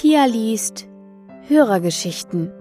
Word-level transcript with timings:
Pia 0.00 0.26
liest 0.26 0.86
Hörergeschichten. 1.48 2.52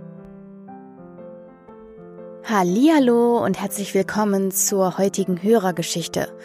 Hallihallo 2.43 3.45
und 3.45 3.61
herzlich 3.61 3.93
willkommen 3.93 4.49
zur 4.49 4.97
heutigen 4.97 5.43
Hörergeschichte. 5.43 6.35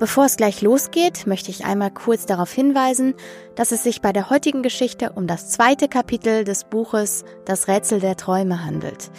Bevor 0.00 0.24
es 0.24 0.36
gleich 0.36 0.60
losgeht, 0.60 1.28
möchte 1.28 1.52
ich 1.52 1.64
einmal 1.64 1.92
kurz 1.92 2.26
darauf 2.26 2.50
hinweisen, 2.50 3.14
dass 3.54 3.70
es 3.70 3.84
sich 3.84 4.00
bei 4.00 4.12
der 4.12 4.30
heutigen 4.30 4.64
Geschichte 4.64 5.12
um 5.12 5.28
das 5.28 5.48
zweite 5.50 5.86
Kapitel 5.86 6.42
des 6.42 6.64
Buches 6.64 7.24
Das 7.44 7.68
Rätsel 7.68 8.00
der 8.00 8.16
Träume 8.16 8.64
handelt. 8.64 9.12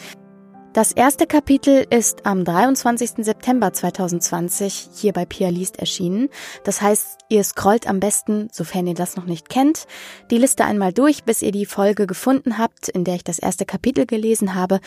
Das 0.74 0.92
erste 0.92 1.28
Kapitel 1.28 1.86
ist 1.92 2.26
am 2.26 2.44
23. 2.44 3.24
September 3.24 3.72
2020 3.72 4.90
hier 4.96 5.14
bei 5.14 5.24
Pia 5.24 5.50
Liest 5.50 5.78
erschienen. 5.78 6.30
Das 6.64 6.82
heißt, 6.82 7.20
ihr 7.30 7.44
scrollt 7.44 7.86
am 7.86 8.00
besten, 8.00 8.50
sofern 8.52 8.88
ihr 8.88 8.96
das 8.96 9.16
noch 9.16 9.26
nicht 9.26 9.50
kennt, 9.50 9.86
die 10.32 10.40
Liste 10.40 10.66
einmal 10.66 10.92
durch, 10.92 11.26
bis 11.26 11.44
ihr 11.44 11.52
die 11.52 11.68
Folge 11.68 12.08
gefunden 12.08 12.58
habt, 12.58 12.90
in 12.90 13.04
der 13.04 13.14
ich 13.14 13.24
das 13.24 13.38
erste 13.38 13.68
Kapitel 13.68 14.08
gelesen 14.08 14.56
habe, 14.56 14.80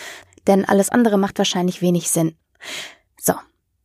denn 0.48 0.64
alles 0.64 0.90
andere 0.90 1.18
macht 1.18 1.38
wahrscheinlich 1.38 1.80
wenig 1.82 2.10
Sinn. 2.10 2.36
So, 3.16 3.34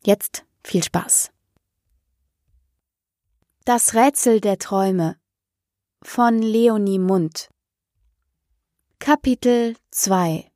jetzt 0.03 0.43
viel 0.63 0.81
Spaß. 0.83 1.29
Das 3.63 3.93
Rätsel 3.93 4.41
der 4.41 4.57
Träume 4.57 5.17
von 6.01 6.39
Leonie 6.39 6.97
Mund 6.97 7.51
Kapitel 8.97 9.75
2 9.91 10.50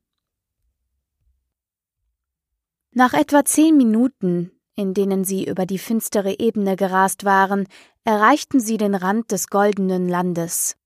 Nach 2.97 3.11
etwa 3.11 3.43
zehn 3.43 3.75
Minuten, 3.75 4.51
in 4.73 4.93
denen 4.93 5.25
sie 5.25 5.43
über 5.43 5.65
die 5.65 5.79
finstere 5.79 6.39
Ebene 6.39 6.77
gerast 6.77 7.25
waren, 7.25 7.67
erreichten 8.05 8.61
sie 8.61 8.77
den 8.77 8.95
Rand 8.95 9.33
des 9.33 9.49
goldenen 9.49 10.07
Landes. 10.07 10.77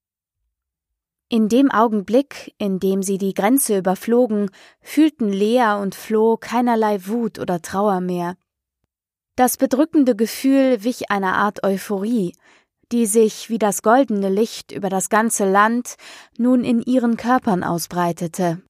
In 1.29 1.49
dem 1.49 1.69
Augenblick, 1.69 2.55
in 2.57 2.79
dem 2.79 3.03
sie 3.03 3.19
die 3.19 3.35
Grenze 3.35 3.77
überflogen, 3.77 4.49
fühlten 4.81 5.31
Lea 5.31 5.77
und 5.79 5.93
Flo 5.93 6.35
keinerlei 6.37 7.05
Wut 7.05 7.37
oder 7.37 7.61
Trauer 7.61 8.01
mehr. 8.01 8.37
Das 9.35 9.57
bedrückende 9.57 10.15
Gefühl 10.15 10.83
wich 10.83 11.11
einer 11.11 11.35
Art 11.35 11.63
Euphorie, 11.63 12.33
die 12.91 13.05
sich 13.05 13.51
wie 13.51 13.59
das 13.59 13.83
goldene 13.83 14.29
Licht 14.29 14.71
über 14.71 14.89
das 14.89 15.09
ganze 15.09 15.47
Land 15.47 15.95
nun 16.39 16.63
in 16.63 16.81
ihren 16.81 17.17
Körpern 17.17 17.63
ausbreitete. 17.63 18.63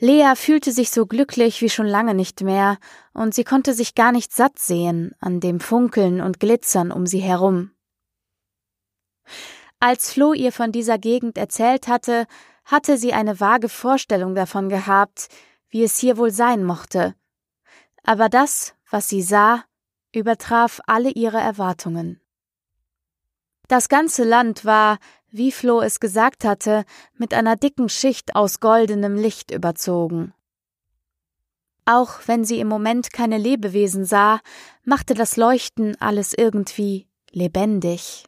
Lea 0.00 0.34
fühlte 0.36 0.70
sich 0.70 0.90
so 0.90 1.06
glücklich 1.06 1.60
wie 1.60 1.68
schon 1.68 1.86
lange 1.86 2.14
nicht 2.14 2.42
mehr, 2.42 2.78
und 3.12 3.34
sie 3.34 3.44
konnte 3.44 3.74
sich 3.74 3.94
gar 3.94 4.12
nicht 4.12 4.32
satt 4.32 4.58
sehen 4.58 5.14
an 5.18 5.40
dem 5.40 5.58
Funkeln 5.58 6.20
und 6.20 6.38
Glitzern 6.38 6.92
um 6.92 7.06
sie 7.06 7.18
herum. 7.18 7.72
Als 9.80 10.12
Flo 10.12 10.32
ihr 10.32 10.52
von 10.52 10.72
dieser 10.72 10.98
Gegend 10.98 11.36
erzählt 11.36 11.88
hatte, 11.88 12.26
hatte 12.64 12.96
sie 12.96 13.12
eine 13.12 13.40
vage 13.40 13.68
Vorstellung 13.68 14.34
davon 14.34 14.68
gehabt, 14.68 15.28
wie 15.68 15.82
es 15.82 15.98
hier 15.98 16.16
wohl 16.16 16.30
sein 16.30 16.64
mochte. 16.64 17.14
Aber 18.04 18.28
das, 18.28 18.74
was 18.90 19.08
sie 19.08 19.22
sah, 19.22 19.64
übertraf 20.14 20.80
alle 20.86 21.10
ihre 21.10 21.38
Erwartungen. 21.38 22.20
Das 23.68 23.88
ganze 23.88 24.24
Land 24.24 24.64
war, 24.64 24.98
wie 25.30 25.52
Flo 25.52 25.80
es 25.80 26.00
gesagt 26.00 26.44
hatte, 26.44 26.84
mit 27.16 27.34
einer 27.34 27.56
dicken 27.56 27.88
Schicht 27.88 28.34
aus 28.34 28.60
goldenem 28.60 29.16
Licht 29.16 29.50
überzogen. 29.50 30.32
Auch 31.84 32.20
wenn 32.26 32.44
sie 32.44 32.60
im 32.60 32.68
Moment 32.68 33.12
keine 33.12 33.38
Lebewesen 33.38 34.04
sah, 34.04 34.40
machte 34.84 35.14
das 35.14 35.36
Leuchten 35.36 35.96
alles 36.00 36.34
irgendwie 36.36 37.06
lebendig. 37.30 38.24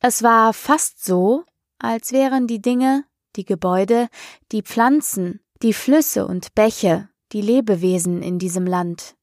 Es 0.00 0.22
war 0.22 0.52
fast 0.52 1.04
so, 1.04 1.44
als 1.78 2.12
wären 2.12 2.46
die 2.46 2.62
Dinge, 2.62 3.04
die 3.36 3.44
Gebäude, 3.44 4.08
die 4.52 4.62
Pflanzen, 4.62 5.40
die 5.62 5.72
Flüsse 5.72 6.26
und 6.26 6.54
Bäche 6.54 7.08
die 7.34 7.40
Lebewesen 7.40 8.22
in 8.22 8.38
diesem 8.38 8.64
Land. 8.64 9.16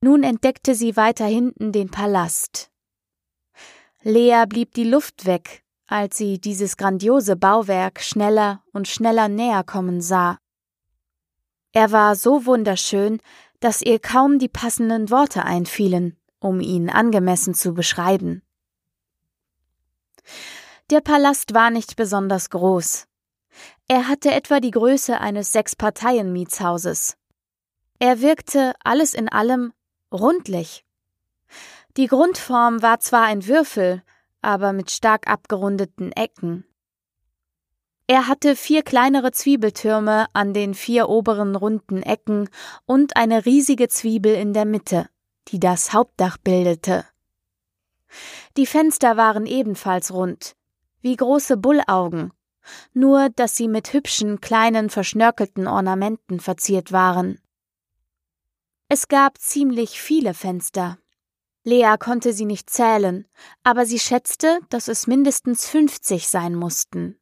Nun 0.00 0.22
entdeckte 0.22 0.74
sie 0.74 0.96
weiter 0.96 1.26
hinten 1.26 1.72
den 1.72 1.90
Palast, 1.90 2.70
Lea 4.08 4.44
blieb 4.48 4.72
die 4.74 4.84
Luft 4.84 5.26
weg, 5.26 5.64
als 5.88 6.16
sie 6.16 6.40
dieses 6.40 6.76
grandiose 6.76 7.34
Bauwerk 7.34 8.00
schneller 8.00 8.62
und 8.72 8.86
schneller 8.86 9.26
näher 9.26 9.64
kommen 9.64 10.00
sah. 10.00 10.38
Er 11.72 11.90
war 11.90 12.14
so 12.14 12.46
wunderschön, 12.46 13.20
dass 13.58 13.82
ihr 13.82 13.98
kaum 13.98 14.38
die 14.38 14.48
passenden 14.48 15.10
Worte 15.10 15.44
einfielen, 15.44 16.16
um 16.38 16.60
ihn 16.60 16.88
angemessen 16.88 17.52
zu 17.52 17.74
beschreiben. 17.74 18.42
Der 20.90 21.00
Palast 21.00 21.52
war 21.52 21.70
nicht 21.70 21.96
besonders 21.96 22.50
groß. 22.50 23.08
Er 23.88 24.06
hatte 24.06 24.30
etwa 24.30 24.60
die 24.60 24.70
Größe 24.70 25.20
eines 25.20 25.50
Sechsparteien-Mietshauses. 25.50 27.16
Er 27.98 28.20
wirkte 28.20 28.74
alles 28.84 29.14
in 29.14 29.28
allem 29.28 29.72
rundlich 30.12 30.86
die 31.96 32.06
Grundform 32.06 32.82
war 32.82 33.00
zwar 33.00 33.24
ein 33.24 33.46
Würfel, 33.46 34.02
aber 34.42 34.72
mit 34.72 34.90
stark 34.90 35.28
abgerundeten 35.28 36.12
Ecken. 36.12 36.64
Er 38.06 38.28
hatte 38.28 38.54
vier 38.54 38.82
kleinere 38.82 39.32
Zwiebeltürme 39.32 40.26
an 40.32 40.54
den 40.54 40.74
vier 40.74 41.08
oberen 41.08 41.56
runden 41.56 42.02
Ecken 42.02 42.48
und 42.84 43.16
eine 43.16 43.46
riesige 43.46 43.88
Zwiebel 43.88 44.34
in 44.34 44.52
der 44.52 44.64
Mitte, 44.64 45.08
die 45.48 45.58
das 45.58 45.92
Hauptdach 45.92 46.38
bildete. 46.38 47.04
Die 48.56 48.66
Fenster 48.66 49.16
waren 49.16 49.46
ebenfalls 49.46 50.12
rund, 50.12 50.54
wie 51.00 51.16
große 51.16 51.56
Bullaugen, 51.56 52.32
nur 52.92 53.28
dass 53.30 53.56
sie 53.56 53.68
mit 53.68 53.92
hübschen 53.92 54.40
kleinen 54.40 54.90
verschnörkelten 54.90 55.66
Ornamenten 55.66 56.38
verziert 56.38 56.92
waren. 56.92 57.40
Es 58.88 59.08
gab 59.08 59.38
ziemlich 59.38 60.00
viele 60.00 60.32
Fenster. 60.32 60.98
Lea 61.66 61.96
konnte 61.98 62.32
sie 62.32 62.44
nicht 62.44 62.70
zählen, 62.70 63.26
aber 63.64 63.86
sie 63.86 63.98
schätzte, 63.98 64.60
dass 64.68 64.86
es 64.86 65.08
mindestens 65.08 65.68
fünfzig 65.68 66.28
sein 66.28 66.54
mussten. 66.54 67.18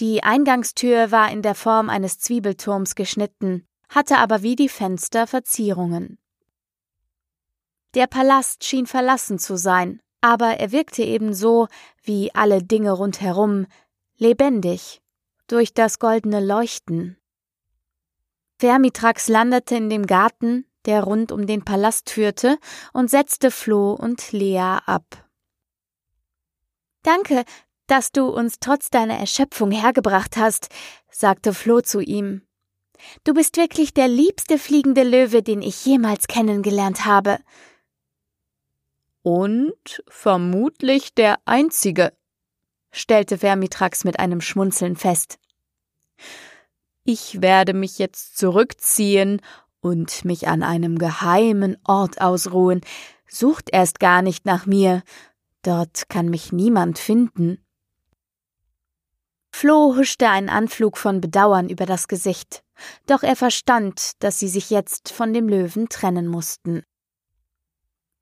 Die 0.00 0.22
Eingangstür 0.22 1.10
war 1.10 1.32
in 1.32 1.40
der 1.40 1.54
Form 1.54 1.88
eines 1.88 2.18
Zwiebelturms 2.18 2.94
geschnitten, 2.94 3.66
hatte 3.88 4.18
aber 4.18 4.42
wie 4.42 4.54
die 4.54 4.68
Fenster 4.68 5.26
Verzierungen. 5.26 6.18
Der 7.94 8.06
Palast 8.06 8.62
schien 8.64 8.86
verlassen 8.86 9.38
zu 9.38 9.56
sein, 9.56 10.02
aber 10.20 10.58
er 10.58 10.70
wirkte 10.70 11.02
ebenso, 11.02 11.68
wie 12.02 12.34
alle 12.34 12.62
Dinge 12.62 12.92
rundherum, 12.92 13.66
lebendig, 14.18 15.00
durch 15.46 15.72
das 15.72 15.98
goldene 15.98 16.44
Leuchten. 16.44 17.16
Vermitrax 18.58 19.28
landete 19.28 19.76
in 19.76 19.88
dem 19.88 20.06
Garten, 20.06 20.66
der 20.88 21.04
rund 21.04 21.30
um 21.30 21.46
den 21.46 21.64
Palast 21.64 22.10
führte, 22.10 22.58
und 22.92 23.10
setzte 23.10 23.50
Floh 23.50 23.92
und 23.92 24.32
Lea 24.32 24.78
ab. 24.86 25.04
Danke, 27.02 27.44
dass 27.86 28.10
du 28.10 28.26
uns 28.28 28.58
trotz 28.58 28.90
deiner 28.90 29.18
Erschöpfung 29.18 29.70
hergebracht 29.70 30.36
hast, 30.36 30.68
sagte 31.10 31.54
Floh 31.54 31.82
zu 31.82 32.00
ihm. 32.00 32.42
Du 33.24 33.34
bist 33.34 33.56
wirklich 33.56 33.94
der 33.94 34.08
liebste 34.08 34.58
fliegende 34.58 35.02
Löwe, 35.02 35.42
den 35.42 35.62
ich 35.62 35.84
jemals 35.84 36.26
kennengelernt 36.26 37.04
habe. 37.04 37.38
Und 39.22 40.02
vermutlich 40.08 41.14
der 41.14 41.38
einzige, 41.44 42.12
stellte 42.90 43.38
Vermitrax 43.38 44.04
mit 44.04 44.18
einem 44.18 44.40
Schmunzeln 44.40 44.96
fest. 44.96 45.38
Ich 47.04 47.40
werde 47.40 47.74
mich 47.74 47.98
jetzt 47.98 48.36
zurückziehen 48.36 49.40
und 49.80 50.24
mich 50.24 50.48
an 50.48 50.62
einem 50.62 50.98
geheimen 50.98 51.76
Ort 51.84 52.20
ausruhen. 52.20 52.80
Sucht 53.28 53.70
erst 53.72 54.00
gar 54.00 54.22
nicht 54.22 54.46
nach 54.46 54.66
mir, 54.66 55.02
dort 55.62 56.08
kann 56.08 56.28
mich 56.28 56.52
niemand 56.52 56.98
finden. 56.98 57.58
Flo 59.50 59.96
huschte 59.96 60.28
einen 60.28 60.48
Anflug 60.48 60.96
von 60.96 61.20
Bedauern 61.20 61.68
über 61.68 61.84
das 61.86 62.08
Gesicht, 62.08 62.62
doch 63.06 63.22
er 63.22 63.36
verstand, 63.36 64.12
dass 64.22 64.38
sie 64.38 64.48
sich 64.48 64.70
jetzt 64.70 65.10
von 65.10 65.32
dem 65.32 65.48
Löwen 65.48 65.88
trennen 65.88 66.28
mussten. 66.28 66.84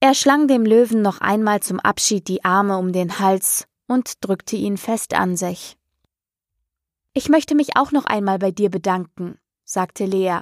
Er 0.01 0.15
schlang 0.15 0.49
dem 0.49 0.65
Löwen 0.65 1.03
noch 1.03 1.21
einmal 1.21 1.61
zum 1.61 1.81
Abschied 1.81 2.29
die 2.29 2.45
Arme 2.45 2.79
um 2.79 2.93
den 2.93 3.19
Hals 3.19 3.67
und 3.87 4.25
drückte 4.25 4.57
ihn 4.57 4.77
fest 4.77 5.15
an 5.15 5.37
sich. 5.37 5.77
Ich 7.13 7.29
möchte 7.29 7.55
mich 7.55 7.77
auch 7.77 7.93
noch 7.93 8.05
einmal 8.05 8.39
bei 8.39 8.51
dir 8.51 8.71
bedanken, 8.71 9.39
sagte 9.65 10.05
Lea 10.05 10.41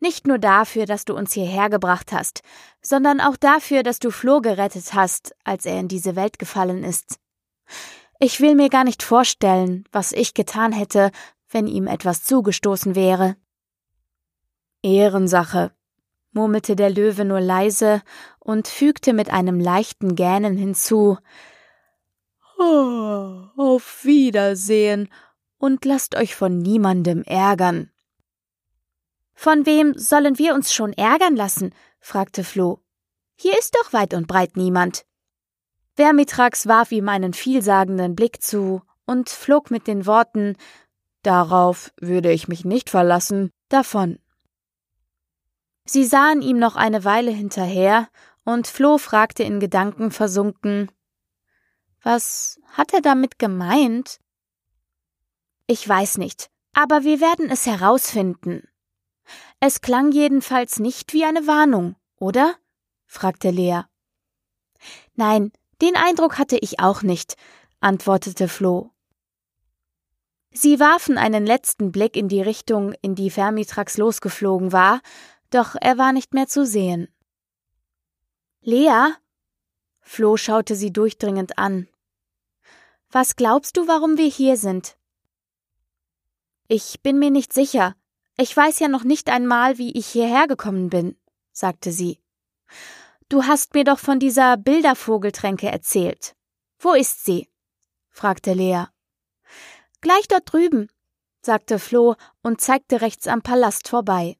nicht 0.00 0.26
nur 0.26 0.38
dafür, 0.38 0.86
dass 0.86 1.04
du 1.04 1.14
uns 1.14 1.32
hierher 1.32 1.70
gebracht 1.70 2.12
hast, 2.12 2.42
sondern 2.80 3.20
auch 3.20 3.36
dafür, 3.36 3.82
dass 3.82 3.98
du 3.98 4.10
Flo 4.10 4.40
gerettet 4.40 4.94
hast, 4.94 5.34
als 5.44 5.66
er 5.66 5.80
in 5.80 5.88
diese 5.88 6.16
Welt 6.16 6.38
gefallen 6.38 6.84
ist. 6.84 7.18
Ich 8.20 8.40
will 8.40 8.54
mir 8.54 8.68
gar 8.68 8.84
nicht 8.84 9.02
vorstellen, 9.02 9.84
was 9.92 10.12
ich 10.12 10.34
getan 10.34 10.72
hätte, 10.72 11.10
wenn 11.50 11.66
ihm 11.66 11.86
etwas 11.86 12.24
zugestoßen 12.24 12.94
wäre. 12.94 13.36
Ehrensache, 14.82 15.72
murmelte 16.32 16.76
der 16.76 16.90
Löwe 16.90 17.24
nur 17.24 17.40
leise 17.40 18.02
und 18.38 18.68
fügte 18.68 19.12
mit 19.12 19.30
einem 19.30 19.60
leichten 19.60 20.14
Gähnen 20.14 20.56
hinzu, 20.56 21.18
Oh, 22.60 23.44
auf 23.56 24.04
Wiedersehen 24.04 25.08
und 25.58 25.84
lasst 25.84 26.16
euch 26.16 26.34
von 26.34 26.58
niemandem 26.58 27.22
ärgern. 27.22 27.90
Von 29.40 29.66
wem 29.66 29.96
sollen 29.96 30.36
wir 30.36 30.52
uns 30.52 30.72
schon 30.72 30.92
ärgern 30.94 31.36
lassen? 31.36 31.72
fragte 32.00 32.42
Flo. 32.42 32.80
Hier 33.36 33.56
ist 33.56 33.76
doch 33.76 33.92
weit 33.92 34.12
und 34.12 34.26
breit 34.26 34.56
niemand. 34.56 35.06
Vermitrax 35.94 36.66
warf 36.66 36.90
ihm 36.90 37.08
einen 37.08 37.32
vielsagenden 37.32 38.16
Blick 38.16 38.42
zu 38.42 38.82
und 39.06 39.28
flog 39.28 39.70
mit 39.70 39.86
den 39.86 40.06
Worten 40.06 40.56
Darauf 41.22 41.92
würde 42.00 42.32
ich 42.32 42.48
mich 42.48 42.64
nicht 42.64 42.90
verlassen, 42.90 43.52
davon. 43.68 44.18
Sie 45.84 46.04
sahen 46.04 46.42
ihm 46.42 46.58
noch 46.58 46.74
eine 46.74 47.04
Weile 47.04 47.30
hinterher, 47.30 48.08
und 48.44 48.66
Flo 48.66 48.98
fragte 48.98 49.44
in 49.44 49.60
Gedanken 49.60 50.10
versunken 50.10 50.90
Was 52.02 52.58
hat 52.72 52.92
er 52.92 53.02
damit 53.02 53.38
gemeint? 53.38 54.18
Ich 55.68 55.88
weiß 55.88 56.18
nicht, 56.18 56.50
aber 56.72 57.04
wir 57.04 57.20
werden 57.20 57.50
es 57.50 57.66
herausfinden. 57.66 58.67
Es 59.60 59.80
klang 59.80 60.12
jedenfalls 60.12 60.78
nicht 60.78 61.12
wie 61.12 61.24
eine 61.24 61.46
Warnung, 61.46 61.96
oder? 62.16 62.56
fragte 63.06 63.50
Lea. 63.50 63.82
Nein, 65.14 65.52
den 65.82 65.96
Eindruck 65.96 66.38
hatte 66.38 66.56
ich 66.58 66.78
auch 66.78 67.02
nicht, 67.02 67.34
antwortete 67.80 68.48
Flo. 68.48 68.90
Sie 70.52 70.78
warfen 70.80 71.18
einen 71.18 71.44
letzten 71.44 71.92
Blick 71.92 72.16
in 72.16 72.28
die 72.28 72.40
Richtung, 72.40 72.94
in 73.02 73.14
die 73.14 73.30
Fermitrax 73.30 73.96
losgeflogen 73.96 74.72
war, 74.72 75.00
doch 75.50 75.74
er 75.80 75.98
war 75.98 76.12
nicht 76.12 76.34
mehr 76.34 76.46
zu 76.46 76.64
sehen. 76.64 77.08
Lea? 78.60 79.12
Flo 80.00 80.36
schaute 80.36 80.74
sie 80.74 80.92
durchdringend 80.92 81.58
an. 81.58 81.88
Was 83.10 83.36
glaubst 83.36 83.76
du, 83.76 83.88
warum 83.88 84.18
wir 84.18 84.28
hier 84.28 84.56
sind? 84.56 84.96
Ich 86.66 87.02
bin 87.02 87.18
mir 87.18 87.30
nicht 87.30 87.52
sicher. 87.52 87.94
Ich 88.40 88.56
weiß 88.56 88.78
ja 88.78 88.86
noch 88.86 89.02
nicht 89.02 89.30
einmal, 89.30 89.78
wie 89.78 89.90
ich 89.98 90.06
hierher 90.06 90.46
gekommen 90.46 90.90
bin, 90.90 91.16
sagte 91.52 91.90
sie. 91.90 92.20
Du 93.28 93.42
hast 93.44 93.74
mir 93.74 93.82
doch 93.82 93.98
von 93.98 94.20
dieser 94.20 94.56
Bildervogeltränke 94.56 95.68
erzählt. 95.68 96.36
Wo 96.78 96.92
ist 96.92 97.24
sie? 97.24 97.48
fragte 98.10 98.52
Lea. 98.52 98.84
Gleich 100.00 100.28
dort 100.28 100.52
drüben, 100.52 100.88
sagte 101.42 101.80
Flo 101.80 102.14
und 102.40 102.60
zeigte 102.60 103.00
rechts 103.00 103.26
am 103.26 103.42
Palast 103.42 103.88
vorbei. 103.88 104.38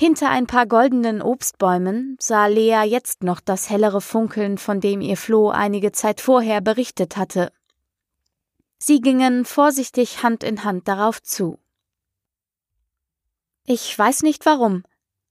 Hinter 0.00 0.30
ein 0.30 0.46
paar 0.46 0.66
goldenen 0.66 1.20
Obstbäumen 1.20 2.16
sah 2.18 2.46
Lea 2.46 2.84
jetzt 2.86 3.22
noch 3.22 3.40
das 3.40 3.68
hellere 3.68 4.00
Funkeln, 4.00 4.56
von 4.56 4.80
dem 4.80 5.02
ihr 5.02 5.18
Floh 5.18 5.50
einige 5.50 5.92
Zeit 5.92 6.22
vorher 6.22 6.62
berichtet 6.62 7.18
hatte. 7.18 7.52
Sie 8.78 9.02
gingen 9.02 9.44
vorsichtig 9.44 10.22
Hand 10.22 10.42
in 10.42 10.64
Hand 10.64 10.88
darauf 10.88 11.22
zu. 11.22 11.58
Ich 13.64 13.96
weiß 13.96 14.22
nicht 14.22 14.44
warum, 14.44 14.82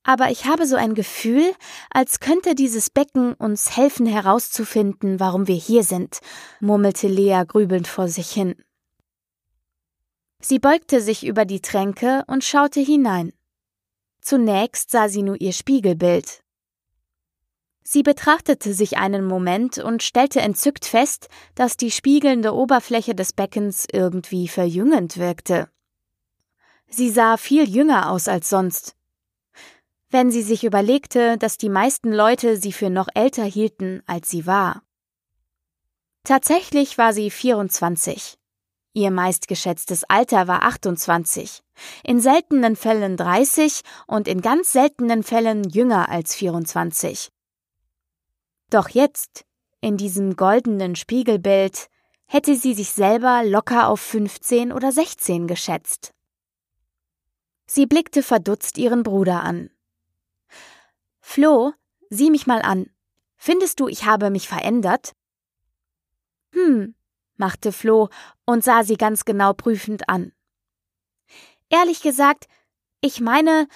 aber 0.03 0.31
ich 0.31 0.45
habe 0.45 0.65
so 0.65 0.75
ein 0.75 0.95
Gefühl, 0.95 1.53
als 1.91 2.19
könnte 2.19 2.55
dieses 2.55 2.89
Becken 2.89 3.33
uns 3.33 3.75
helfen 3.77 4.05
herauszufinden, 4.05 5.19
warum 5.19 5.47
wir 5.47 5.55
hier 5.55 5.83
sind, 5.83 6.19
murmelte 6.59 7.07
Lea 7.07 7.43
grübelnd 7.47 7.87
vor 7.87 8.07
sich 8.07 8.31
hin. 8.31 8.55
Sie 10.39 10.57
beugte 10.57 11.01
sich 11.01 11.25
über 11.25 11.45
die 11.45 11.61
Tränke 11.61 12.23
und 12.27 12.43
schaute 12.43 12.79
hinein. 12.79 13.31
Zunächst 14.21 14.89
sah 14.89 15.07
sie 15.07 15.21
nur 15.21 15.39
ihr 15.39 15.53
Spiegelbild. 15.53 16.41
Sie 17.83 18.01
betrachtete 18.01 18.73
sich 18.73 18.97
einen 18.97 19.25
Moment 19.25 19.77
und 19.77 20.01
stellte 20.01 20.41
entzückt 20.41 20.85
fest, 20.85 21.27
dass 21.55 21.77
die 21.77 21.91
spiegelnde 21.91 22.55
Oberfläche 22.55 23.13
des 23.13 23.33
Beckens 23.33 23.85
irgendwie 23.91 24.47
verjüngend 24.47 25.17
wirkte. 25.17 25.69
Sie 26.93 27.09
sah 27.09 27.37
viel 27.37 27.69
jünger 27.69 28.11
aus 28.11 28.27
als 28.27 28.49
sonst. 28.49 28.95
Wenn 30.09 30.29
sie 30.29 30.41
sich 30.41 30.65
überlegte, 30.65 31.37
dass 31.37 31.57
die 31.57 31.69
meisten 31.69 32.11
Leute 32.11 32.57
sie 32.57 32.73
für 32.73 32.89
noch 32.89 33.07
älter 33.15 33.45
hielten, 33.45 34.03
als 34.07 34.29
sie 34.29 34.45
war. 34.45 34.83
Tatsächlich 36.25 36.97
war 36.97 37.13
sie 37.13 37.31
24. 37.31 38.37
Ihr 38.93 39.09
meistgeschätztes 39.09 40.03
Alter 40.03 40.49
war 40.49 40.63
28, 40.63 41.63
in 42.03 42.19
seltenen 42.19 42.75
Fällen 42.75 43.15
30 43.15 43.81
und 44.05 44.27
in 44.27 44.41
ganz 44.41 44.73
seltenen 44.73 45.23
Fällen 45.23 45.63
jünger 45.63 46.09
als 46.09 46.35
24. 46.35 47.29
Doch 48.69 48.89
jetzt, 48.89 49.45
in 49.79 49.95
diesem 49.95 50.35
goldenen 50.35 50.97
Spiegelbild, 50.97 51.87
hätte 52.25 52.55
sie 52.55 52.73
sich 52.73 52.91
selber 52.91 53.43
locker 53.45 53.87
auf 53.87 54.01
15 54.01 54.73
oder 54.73 54.91
16 54.91 55.47
geschätzt. 55.47 56.13
Sie 57.73 57.85
blickte 57.85 58.21
verdutzt 58.21 58.77
ihren 58.77 59.01
Bruder 59.01 59.43
an. 59.43 59.69
Flo, 61.21 61.71
sieh 62.09 62.29
mich 62.29 62.45
mal 62.45 62.61
an. 62.61 62.89
Findest 63.37 63.79
du, 63.79 63.87
ich 63.87 64.03
habe 64.03 64.29
mich 64.29 64.49
verändert? 64.49 65.13
Hm, 66.51 66.95
machte 67.37 67.71
Flo 67.71 68.09
und 68.43 68.61
sah 68.61 68.83
sie 68.83 68.97
ganz 68.97 69.23
genau 69.23 69.53
prüfend 69.53 70.09
an. 70.09 70.33
Ehrlich 71.69 72.01
gesagt, 72.01 72.49
ich 72.99 73.21
meine, 73.21 73.69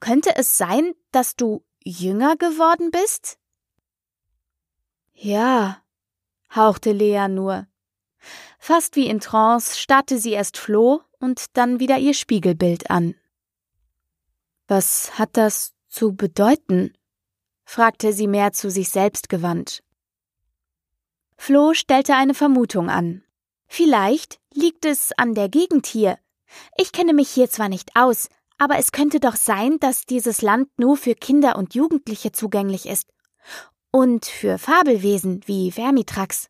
könnte 0.00 0.34
es 0.34 0.58
sein, 0.58 0.92
dass 1.12 1.36
du 1.36 1.64
jünger 1.84 2.34
geworden 2.34 2.90
bist? 2.90 3.38
Ja, 5.12 5.80
hauchte 6.52 6.90
Lea 6.90 7.28
nur. 7.28 7.68
Fast 8.58 8.96
wie 8.96 9.06
in 9.06 9.20
Trance 9.20 9.78
starrte 9.78 10.18
sie 10.18 10.32
erst 10.32 10.58
Flo 10.58 11.02
und 11.20 11.56
dann 11.56 11.78
wieder 11.78 11.98
ihr 11.98 12.14
Spiegelbild 12.14 12.90
an. 12.90 13.14
Was 14.70 15.18
hat 15.18 15.36
das 15.36 15.72
zu 15.88 16.14
bedeuten? 16.14 16.94
fragte 17.64 18.12
sie 18.12 18.28
mehr 18.28 18.52
zu 18.52 18.70
sich 18.70 18.90
selbst 18.90 19.28
gewandt. 19.28 19.82
Flo 21.36 21.74
stellte 21.74 22.14
eine 22.14 22.34
Vermutung 22.34 22.88
an. 22.88 23.24
Vielleicht 23.66 24.38
liegt 24.54 24.84
es 24.84 25.10
an 25.18 25.34
der 25.34 25.48
Gegend 25.48 25.86
hier. 25.86 26.20
Ich 26.76 26.92
kenne 26.92 27.14
mich 27.14 27.30
hier 27.30 27.50
zwar 27.50 27.68
nicht 27.68 27.96
aus, 27.96 28.28
aber 28.58 28.78
es 28.78 28.92
könnte 28.92 29.18
doch 29.18 29.34
sein, 29.34 29.80
dass 29.80 30.06
dieses 30.06 30.40
Land 30.40 30.68
nur 30.78 30.96
für 30.96 31.16
Kinder 31.16 31.56
und 31.56 31.74
Jugendliche 31.74 32.30
zugänglich 32.30 32.86
ist. 32.86 33.12
Und 33.90 34.24
für 34.24 34.56
Fabelwesen 34.56 35.40
wie 35.46 35.72
Vermitrax. 35.72 36.48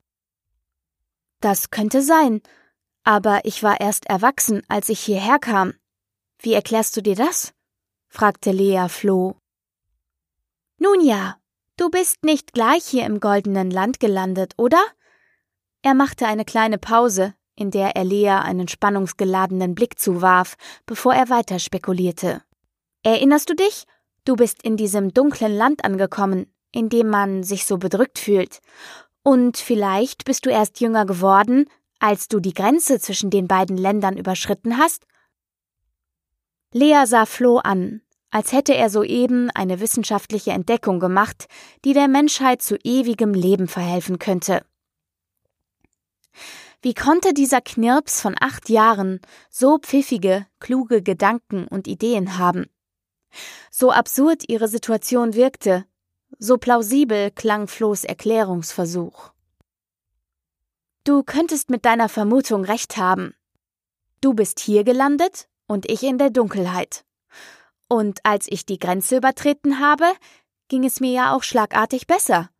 Das 1.41 1.71
könnte 1.71 2.03
sein, 2.03 2.43
aber 3.03 3.47
ich 3.47 3.63
war 3.63 3.81
erst 3.81 4.05
erwachsen, 4.11 4.63
als 4.69 4.91
ich 4.91 5.01
hierher 5.01 5.39
kam. 5.39 5.73
Wie 6.39 6.53
erklärst 6.53 6.99
du 6.99 7.01
dir 7.01 7.15
das? 7.15 7.55
Fragte 8.11 8.53
Lea 8.53 8.89
Flo. 8.89 9.37
Nun 10.79 11.01
ja, 11.01 11.41
Du 11.81 11.89
bist 11.89 12.27
nicht 12.27 12.53
gleich 12.53 12.85
hier 12.85 13.07
im 13.07 13.21
goldenen 13.21 13.71
Land 13.71 14.01
gelandet, 14.01 14.53
oder? 14.59 14.85
Er 15.81 15.95
machte 15.95 16.27
eine 16.27 16.45
kleine 16.45 16.77
Pause, 16.77 17.33
in 17.57 17.71
der 17.71 17.97
er 17.97 18.05
Lea 18.05 18.43
einen 18.43 18.69
spannungsgeladenen 18.69 19.75
Blick 19.75 19.99
zuwarf, 19.99 20.57
bevor 20.85 21.15
er 21.15 21.31
weiter 21.31 21.59
spekulierte. 21.59 22.43
Erinnerst 23.03 23.49
du 23.49 23.55
dich? 23.55 23.87
Du 24.27 24.37
bist 24.37 24.63
in 24.63 24.77
diesem 24.77 25.15
dunklen 25.15 25.57
Land 25.57 25.83
angekommen, 25.83 26.53
in 26.71 26.91
dem 26.91 27.09
man 27.09 27.45
sich 27.45 27.65
so 27.65 27.79
bedrückt 27.79 28.19
fühlt. 28.19 28.61
Und 29.23 29.57
vielleicht 29.57 30.27
bist 30.27 30.45
du 30.45 30.51
erst 30.51 30.81
jünger 30.81 31.07
geworden, 31.07 31.65
als 31.99 32.29
du 32.29 32.41
die 32.41 32.53
Grenze 32.53 33.01
zwischen 33.01 33.31
den 33.31 33.49
beiden 33.49 33.79
Ländern 33.79 34.19
überschritten 34.19 34.77
hast? 34.77 35.07
Lea 36.73 37.05
sah 37.05 37.27
Flo 37.27 37.59
an, 37.59 38.01
als 38.31 38.53
hätte 38.53 38.77
er 38.77 38.91
soeben 38.91 39.51
eine 39.51 39.81
wissenschaftliche 39.81 40.53
Entdeckung 40.53 41.01
gemacht, 41.01 41.49
die 41.85 41.95
der 41.95 42.07
Menschheit 42.07 42.63
zu 42.63 42.77
ewigem 42.85 43.35
Leben 43.35 43.67
verhelfen 43.67 44.21
könnte. 44.21 44.65
Wie 46.81 46.95
konnte 46.95 47.35
dieser 47.35 47.61
Knirps 47.61 48.21
von 48.21 48.37
acht 48.41 48.69
Jahren 48.69 49.21
so 49.51 49.79
pfiffige, 49.79 50.47
kluge 50.61 51.03
Gedanken 51.03 51.67
und 51.67 51.89
Ideen 51.89 52.39
haben? 52.39 52.67
So 53.73 53.91
absurd 53.91 54.49
ihre 54.49 54.69
Situation 54.69 55.35
wirkte, 55.35 55.85
so 56.39 56.57
plausibel 56.57 57.33
klang 57.33 57.67
Flohs 57.67 58.05
Erklärungsversuch. 58.05 59.33
Du 61.03 61.25
könntest 61.25 61.69
mit 61.69 61.85
deiner 61.85 62.09
Vermutung 62.09 62.65
recht 62.65 62.97
haben. 62.97 63.35
Du 64.21 64.35
bist 64.35 64.61
hier 64.61 64.85
gelandet 64.85 65.50
und 65.71 65.89
ich 65.89 66.03
in 66.03 66.19
der 66.19 66.31
Dunkelheit. 66.31 67.05
Und 67.89 68.19
als 68.25 68.47
ich 68.49 68.67
die 68.67 68.81
Grenze 68.81 69.17
übertreten 69.17 69.79
habe, 69.79 70.05
ging 70.67 70.85
es 70.85 70.99
mir 70.99 71.13
ja 71.13 71.33
auch 71.33 71.45
schlagartig 71.45 72.09
besser. 72.09 72.51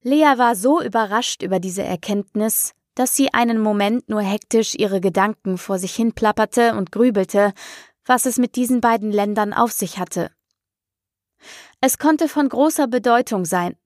Lea 0.00 0.38
war 0.38 0.56
so 0.56 0.80
überrascht 0.80 1.42
über 1.42 1.60
diese 1.60 1.82
Erkenntnis, 1.82 2.72
dass 2.94 3.14
sie 3.14 3.34
einen 3.34 3.60
Moment 3.60 4.08
nur 4.08 4.22
hektisch 4.22 4.74
ihre 4.74 5.02
Gedanken 5.02 5.58
vor 5.58 5.78
sich 5.78 5.94
hin 5.94 6.14
plapperte 6.14 6.74
und 6.76 6.92
grübelte, 6.92 7.52
was 8.06 8.24
es 8.24 8.38
mit 8.38 8.56
diesen 8.56 8.80
beiden 8.80 9.12
Ländern 9.12 9.52
auf 9.52 9.72
sich 9.72 9.98
hatte. 9.98 10.30
Es 11.82 11.98
konnte 11.98 12.28
von 12.28 12.48
großer 12.48 12.86
Bedeutung 12.86 13.44
sein, 13.44 13.76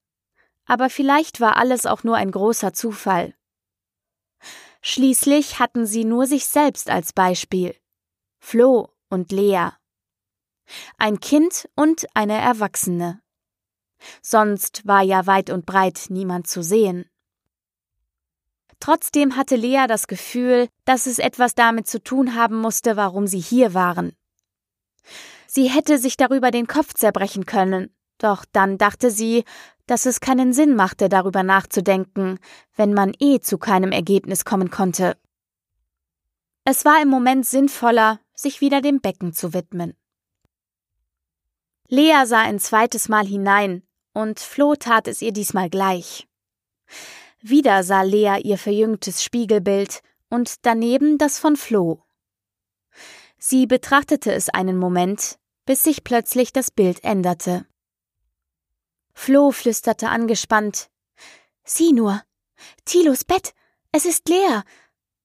aber 0.65 0.91
vielleicht 0.91 1.41
war 1.41 1.57
alles 1.57 1.87
auch 1.87 2.05
nur 2.05 2.15
ein 2.15 2.31
großer 2.31 2.73
Zufall. 2.73 3.35
Schließlich 4.81 5.59
hatten 5.59 5.87
sie 5.87 6.05
nur 6.05 6.27
sich 6.27 6.47
selbst 6.47 6.91
als 6.91 7.13
Beispiel. 7.13 7.77
Flo 8.39 8.95
und 9.09 9.33
Lea. 9.33 9.71
Ein 10.99 11.21
Kind 11.21 11.69
und 11.75 12.07
eine 12.15 12.39
Erwachsene. 12.39 13.21
Sonst 14.23 14.87
war 14.87 15.03
ja 15.03 15.27
weit 15.27 15.51
und 15.51 15.67
breit 15.67 16.07
niemand 16.11 16.47
zu 16.47 16.63
sehen. 16.63 17.11
Trotzdem 18.81 19.37
hatte 19.37 19.57
Lea 19.57 19.87
das 19.89 20.07
Gefühl, 20.07 20.69
dass 20.85 21.07
es 21.07 21.19
etwas 21.19 21.55
damit 21.55 21.89
zu 21.89 22.01
tun 22.03 22.37
haben 22.37 22.61
musste, 22.61 22.97
warum 22.97 23.27
sie 23.27 23.41
hier 23.41 23.75
waren. 23.75 24.13
Sie 25.49 25.69
hätte 25.69 25.99
sich 25.99 26.17
darüber 26.17 26.51
den 26.51 26.67
Kopf 26.67 26.95
zerbrechen 26.95 27.45
können, 27.45 27.93
doch 28.19 28.45
dann 28.53 28.79
dachte 28.79 29.11
sie, 29.11 29.45
dass 29.89 30.07
es 30.07 30.21
keinen 30.21 30.53
Sinn 30.53 30.77
machte, 30.77 31.09
darüber 31.09 31.43
nachzudenken, 31.43 32.39
wenn 32.77 32.95
man 32.95 33.13
eh 33.19 33.41
zu 33.41 33.59
keinem 33.59 33.91
Ergebnis 33.91 34.45
kommen 34.45 34.71
konnte. 34.71 35.17
Es 36.65 36.85
war 36.85 37.03
im 37.03 37.09
Moment 37.09 37.47
sinnvoller, 37.47 38.21
sich 38.35 38.61
wieder 38.61 38.81
dem 38.81 39.01
Becken 39.01 39.33
zu 39.33 39.55
widmen. 39.55 39.97
Lea 41.89 42.27
sah 42.27 42.43
ein 42.43 42.59
zweites 42.61 43.09
Mal 43.09 43.27
hinein, 43.27 43.83
und 44.13 44.39
Flo 44.39 44.75
tat 44.75 45.09
es 45.09 45.23
ihr 45.23 45.33
diesmal 45.33 45.71
gleich. 45.71 46.29
Wieder 47.41 47.83
sah 47.83 48.03
Lea 48.03 48.41
ihr 48.43 48.59
verjüngtes 48.59 49.23
Spiegelbild 49.23 50.03
und 50.29 50.67
daneben 50.67 51.17
das 51.17 51.39
von 51.39 51.57
Flo. 51.57 52.05
Sie 53.39 53.67
betrachtete 53.67 54.33
es 54.33 54.51
einen 54.51 54.77
Moment, 54.77 55.39
bis 55.65 55.85
sich 55.85 56.05
plötzlich 56.05 56.53
das 56.53 56.71
Bild 56.71 57.05
änderte. 57.05 57.65
Flo 59.21 59.51
flüsterte 59.51 60.11
angespannt. 60.11 60.91
Sieh 61.65 61.93
nur. 61.93 62.23
Tilos 62.85 63.25
Bett. 63.25 63.53
Es 63.91 64.07
ist 64.07 64.29
leer. 64.29 64.63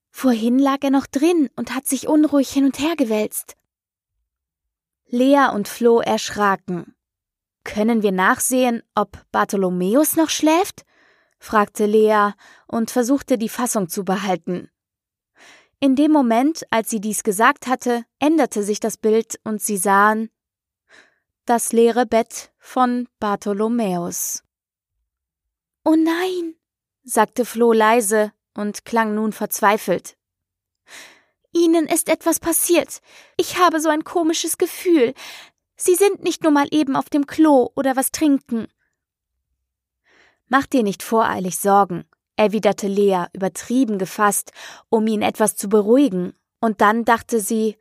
Vorhin 0.10 0.58
lag 0.58 0.80
er 0.82 0.90
noch 0.90 1.06
drin 1.06 1.52
und 1.56 1.76
hat 1.76 1.86
sich 1.86 2.08
unruhig 2.08 2.50
hin 2.50 2.66
und 2.66 2.80
her 2.80 2.96
gewälzt. 2.98 3.56
Lea 5.06 5.52
und 5.54 5.68
Flo 5.68 6.02
erschraken. 6.02 6.96
Können 7.64 8.02
wir 8.02 8.12
nachsehen, 8.12 8.82
ob 8.96 9.24
Bartholomäus 9.32 10.16
noch 10.16 10.32
schläft? 10.32 10.86
fragte 11.38 11.86
Lea 11.86 12.32
und 12.68 12.90
versuchte 12.90 13.38
die 13.38 13.48
Fassung 13.48 13.90
zu 13.90 14.04
behalten. 14.04 14.72
In 15.80 15.96
dem 15.96 16.12
Moment, 16.12 16.66
als 16.72 16.90
sie 16.90 17.00
dies 17.00 17.24
gesagt 17.24 17.68
hatte, 17.68 18.06
änderte 18.18 18.64
sich 18.64 18.80
das 18.80 18.98
Bild 18.98 19.40
und 19.44 19.62
sie 19.62 19.78
sahen 19.78 20.32
das 21.46 21.74
leere 21.74 22.06
Bett 22.06 22.53
von 22.64 23.10
Bartholomäus. 23.20 24.42
Oh 25.84 25.96
nein, 25.96 26.56
sagte 27.04 27.44
Flo 27.44 27.74
leise 27.74 28.32
und 28.56 28.86
klang 28.86 29.14
nun 29.14 29.34
verzweifelt. 29.34 30.18
Ihnen 31.52 31.88
ist 31.88 32.08
etwas 32.08 32.40
passiert. 32.40 33.02
Ich 33.36 33.60
habe 33.60 33.82
so 33.82 33.90
ein 33.90 34.06
komisches 34.06 34.58
Gefühl. 34.58 35.14
Sie 35.76 35.94
sind 35.94 36.24
nicht 36.24 36.42
nur 36.42 36.54
mal 36.54 36.68
eben 36.72 36.96
auf 36.96 37.10
dem 37.10 37.28
Klo 37.28 37.70
oder 37.76 37.98
was 37.98 38.12
trinken. 38.12 38.68
Mach 40.48 40.66
dir 40.66 40.84
nicht 40.84 41.04
voreilig 41.04 41.58
Sorgen, 41.58 42.06
erwiderte 42.38 42.88
Lea 42.88 43.26
übertrieben 43.34 44.00
gefasst, 44.00 44.54
um 44.90 45.06
ihn 45.06 45.22
etwas 45.22 45.58
zu 45.58 45.68
beruhigen, 45.68 46.34
und 46.62 46.80
dann 46.80 47.04
dachte 47.04 47.42
sie, 47.42 47.78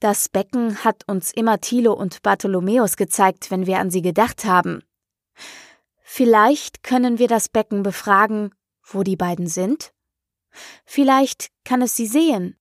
das 0.00 0.28
Becken 0.28 0.84
hat 0.84 1.04
uns 1.06 1.32
immer 1.32 1.60
Thilo 1.60 1.92
und 1.92 2.22
Bartholomäus 2.22 2.96
gezeigt, 2.96 3.50
wenn 3.50 3.66
wir 3.66 3.78
an 3.78 3.90
sie 3.90 4.02
gedacht 4.02 4.44
haben. 4.44 4.82
Vielleicht 6.02 6.82
können 6.82 7.18
wir 7.18 7.28
das 7.28 7.48
Becken 7.48 7.82
befragen, 7.82 8.54
wo 8.82 9.02
die 9.02 9.16
beiden 9.16 9.46
sind? 9.46 9.92
Vielleicht 10.84 11.48
kann 11.64 11.82
es 11.82 11.96
sie 11.96 12.06
sehen. 12.06 12.56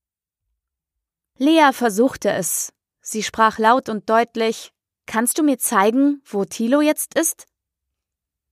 Lea 1.38 1.72
versuchte 1.72 2.32
es. 2.32 2.74
Sie 3.02 3.24
sprach 3.24 3.60
laut 3.60 3.90
und 3.90 4.10
deutlich 4.10 4.72
Kannst 5.06 5.38
du 5.38 5.44
mir 5.44 5.60
zeigen, 5.60 6.22
wo 6.26 6.46
Thilo 6.46 6.82
jetzt 6.82 7.18
ist? 7.18 7.46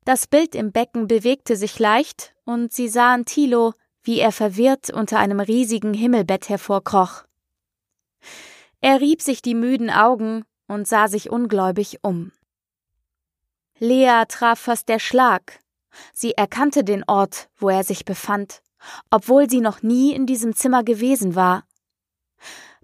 Das 0.05 0.27
Bild 0.27 0.53
im 0.53 0.71
Becken 0.71 1.07
bewegte 1.07 1.55
sich 1.55 1.79
leicht, 1.79 2.35
und 2.45 2.73
sie 2.73 2.89
sahen 2.89 3.25
Thilo, 3.25 3.73
wie 4.03 4.19
er 4.19 4.31
verwirrt 4.31 4.89
unter 4.89 5.17
einem 5.17 5.39
riesigen 5.39 5.93
Himmelbett 5.93 6.49
hervorkroch. 6.49 7.23
Er 8.83 8.99
rieb 8.99 9.21
sich 9.21 9.41
die 9.41 9.55
müden 9.55 9.89
Augen 9.89 10.43
und 10.67 10.89
sah 10.89 11.07
sich 11.07 11.29
ungläubig 11.29 11.99
um. 12.01 12.33
Lea 13.79 14.25
traf 14.27 14.59
fast 14.59 14.89
der 14.89 14.99
Schlag. 14.99 15.61
Sie 16.11 16.33
erkannte 16.33 16.83
den 16.83 17.05
Ort, 17.07 17.49
wo 17.55 17.69
er 17.69 17.85
sich 17.85 18.03
befand, 18.03 18.61
obwohl 19.09 19.49
sie 19.49 19.61
noch 19.61 19.83
nie 19.83 20.13
in 20.13 20.25
diesem 20.25 20.53
Zimmer 20.53 20.83
gewesen 20.83 21.33
war. 21.33 21.63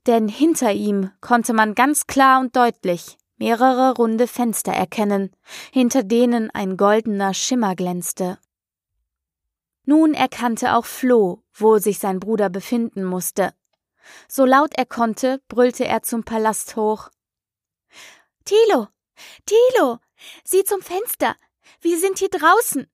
Denn 0.07 0.29
hinter 0.29 0.71
ihm 0.71 1.11
konnte 1.19 1.51
man 1.51 1.75
ganz 1.75 2.07
klar 2.07 2.39
und 2.39 2.55
deutlich 2.55 3.17
mehrere 3.35 3.93
runde 3.95 4.27
Fenster 4.27 4.71
erkennen, 4.71 5.35
hinter 5.73 6.03
denen 6.03 6.49
ein 6.51 6.77
goldener 6.77 7.33
Schimmer 7.33 7.75
glänzte. 7.75 8.37
Nun 9.83 10.13
erkannte 10.13 10.75
auch 10.75 10.85
Flo, 10.85 11.43
wo 11.53 11.77
sich 11.77 11.99
sein 11.99 12.21
Bruder 12.21 12.49
befinden 12.49 13.03
musste. 13.03 13.53
So 14.27 14.45
laut 14.45 14.73
er 14.75 14.85
konnte, 14.85 15.41
brüllte 15.47 15.85
er 15.85 16.01
zum 16.03 16.23
Palast 16.23 16.75
hoch. 16.75 17.09
Tilo, 18.45 18.87
Tilo, 19.45 19.99
sieh 20.43 20.63
zum 20.63 20.81
Fenster. 20.81 21.35
Wir 21.81 21.99
sind 21.99 22.19
hier 22.19 22.29
draußen. 22.29 22.87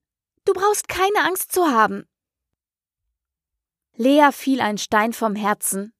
Du 0.44 0.52
brauchst 0.52 0.88
keine 0.88 1.24
Angst 1.24 1.52
zu 1.52 1.66
haben. 1.66 2.06
Lea 3.94 4.30
fiel 4.32 4.60
ein 4.60 4.78
Stein 4.78 5.12
vom 5.12 5.34
Herzen. 5.34 5.92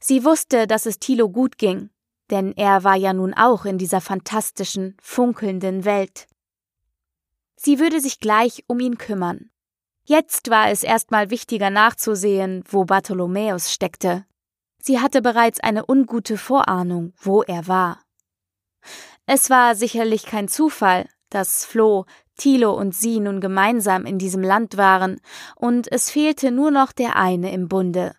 Sie 0.00 0.24
wusste, 0.24 0.66
dass 0.66 0.86
es 0.86 0.98
Tilo 0.98 1.28
gut 1.28 1.58
ging, 1.58 1.90
denn 2.30 2.52
er 2.56 2.82
war 2.82 2.96
ja 2.96 3.12
nun 3.12 3.34
auch 3.34 3.64
in 3.64 3.78
dieser 3.78 4.00
fantastischen, 4.00 4.96
funkelnden 5.00 5.84
Welt. 5.84 6.26
Sie 7.56 7.78
würde 7.78 8.00
sich 8.00 8.20
gleich 8.20 8.64
um 8.66 8.80
ihn 8.80 8.98
kümmern. 8.98 9.50
Jetzt 10.04 10.50
war 10.50 10.70
es 10.70 10.82
erstmal 10.82 11.30
wichtiger 11.30 11.70
nachzusehen, 11.70 12.62
wo 12.68 12.84
Bartholomäus 12.84 13.72
steckte. 13.72 14.24
Sie 14.86 15.00
hatte 15.00 15.20
bereits 15.20 15.58
eine 15.58 15.84
ungute 15.84 16.38
Vorahnung, 16.38 17.12
wo 17.18 17.42
er 17.42 17.66
war. 17.66 18.04
Es 19.26 19.50
war 19.50 19.74
sicherlich 19.74 20.26
kein 20.26 20.46
Zufall, 20.46 21.08
dass 21.28 21.64
Flo, 21.64 22.06
Thilo 22.36 22.72
und 22.72 22.94
sie 22.94 23.18
nun 23.18 23.40
gemeinsam 23.40 24.06
in 24.06 24.20
diesem 24.20 24.44
Land 24.44 24.76
waren, 24.76 25.20
und 25.56 25.90
es 25.90 26.08
fehlte 26.08 26.52
nur 26.52 26.70
noch 26.70 26.92
der 26.92 27.16
eine 27.16 27.50
im 27.50 27.66
Bunde. 27.66 28.14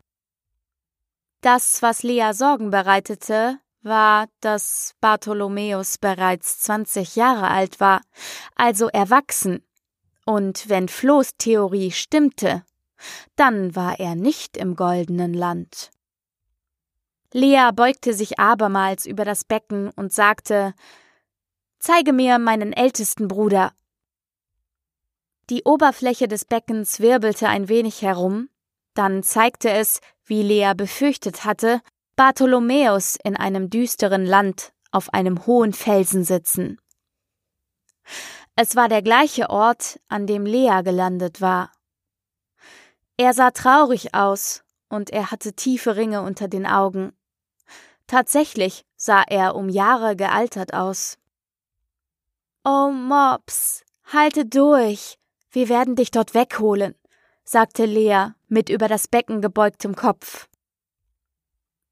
Das, 1.39 1.81
was 1.81 2.03
Lea 2.03 2.33
Sorgen 2.33 2.69
bereitete, 2.69 3.59
war, 3.81 4.27
dass 4.41 4.93
Bartholomäus 4.99 5.97
bereits 5.97 6.59
zwanzig 6.59 7.15
Jahre 7.15 7.47
alt 7.47 7.79
war, 7.79 8.01
also 8.57 8.89
erwachsen. 8.89 9.63
Und 10.25 10.67
wenn 10.67 10.89
Flohs 10.89 11.37
Theorie 11.37 11.91
stimmte, 11.91 12.65
dann 13.37 13.73
war 13.73 14.01
er 14.01 14.15
nicht 14.15 14.57
im 14.57 14.75
goldenen 14.75 15.33
Land. 15.33 15.91
Lea 17.33 17.71
beugte 17.73 18.13
sich 18.13 18.39
abermals 18.39 19.05
über 19.05 19.25
das 19.25 19.43
Becken 19.43 19.89
und 19.91 20.13
sagte 20.13 20.73
Zeige 21.79 22.13
mir 22.13 22.39
meinen 22.39 22.73
ältesten 22.73 23.27
Bruder. 23.27 23.73
Die 25.49 25.63
Oberfläche 25.63 26.27
des 26.27 26.45
Beckens 26.45 26.99
wirbelte 26.99 27.47
ein 27.47 27.69
wenig 27.69 28.01
herum, 28.01 28.49
dann 28.93 29.23
zeigte 29.23 29.69
es, 29.69 30.01
wie 30.25 30.41
Lea 30.41 30.73
befürchtet 30.75 31.45
hatte, 31.45 31.81
Bartholomäus 32.15 33.17
in 33.23 33.37
einem 33.37 33.69
düsteren 33.69 34.25
Land 34.25 34.73
auf 34.91 35.13
einem 35.13 35.45
hohen 35.45 35.71
Felsen 35.73 36.23
sitzen. 36.23 36.79
Es 38.55 38.75
war 38.75 38.89
der 38.89 39.03
gleiche 39.03 39.49
Ort, 39.49 39.99
an 40.07 40.25
dem 40.25 40.45
Lea 40.45 40.81
gelandet 40.83 41.41
war. 41.41 41.71
Er 43.15 43.33
sah 43.33 43.51
traurig 43.51 44.15
aus, 44.15 44.63
und 44.89 45.11
er 45.11 45.31
hatte 45.31 45.53
tiefe 45.53 45.95
Ringe 45.95 46.21
unter 46.21 46.47
den 46.47 46.65
Augen. 46.65 47.13
Tatsächlich 48.07 48.85
sah 48.95 49.23
er 49.27 49.55
um 49.55 49.69
Jahre 49.69 50.15
gealtert 50.15 50.73
aus. 50.73 51.17
Oh, 52.63 52.89
Mops, 52.89 53.83
halte 54.05 54.45
durch. 54.45 55.17
Wir 55.51 55.69
werden 55.69 55.95
dich 55.95 56.11
dort 56.11 56.33
wegholen, 56.33 56.95
sagte 57.43 57.85
Lea 57.85 58.29
mit 58.47 58.69
über 58.69 58.87
das 58.87 59.07
Becken 59.07 59.41
gebeugtem 59.41 59.95
Kopf. 59.95 60.47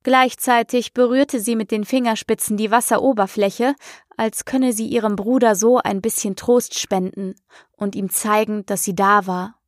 Gleichzeitig 0.04 0.94
berührte 0.94 1.40
sie 1.40 1.56
mit 1.56 1.72
den 1.72 1.84
Fingerspitzen 1.84 2.58
die 2.58 2.72
Wasseroberfläche, 2.72 3.76
als 4.16 4.46
könne 4.46 4.72
sie 4.72 4.88
ihrem 4.88 5.16
Bruder 5.16 5.56
so 5.56 5.80
ein 5.80 6.02
bisschen 6.02 6.36
Trost 6.36 6.80
spenden 6.80 7.36
und 7.72 7.96
ihm 7.96 8.10
zeigen, 8.10 8.66
dass 8.66 8.84
sie 8.84 8.96
da 8.96 9.28
war. 9.28 9.60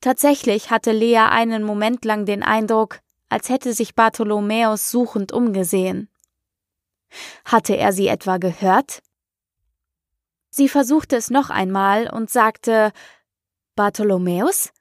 Tatsächlich 0.00 0.70
hatte 0.70 0.92
Lea 0.92 1.28
einen 1.30 1.62
Moment 1.62 2.04
lang 2.04 2.26
den 2.26 2.42
Eindruck, 2.42 3.00
als 3.28 3.48
hätte 3.48 3.72
sich 3.74 3.94
Bartholomäus 3.94 4.90
suchend 4.90 5.32
umgesehen. 5.32 6.08
Hatte 7.44 7.76
er 7.76 7.92
sie 7.92 8.08
etwa 8.08 8.38
gehört? 8.38 9.02
Sie 10.50 10.68
versuchte 10.68 11.16
es 11.16 11.30
noch 11.30 11.50
einmal 11.50 12.08
und 12.10 12.30
sagte 12.30 12.92
Bartholomäus? 13.74 14.72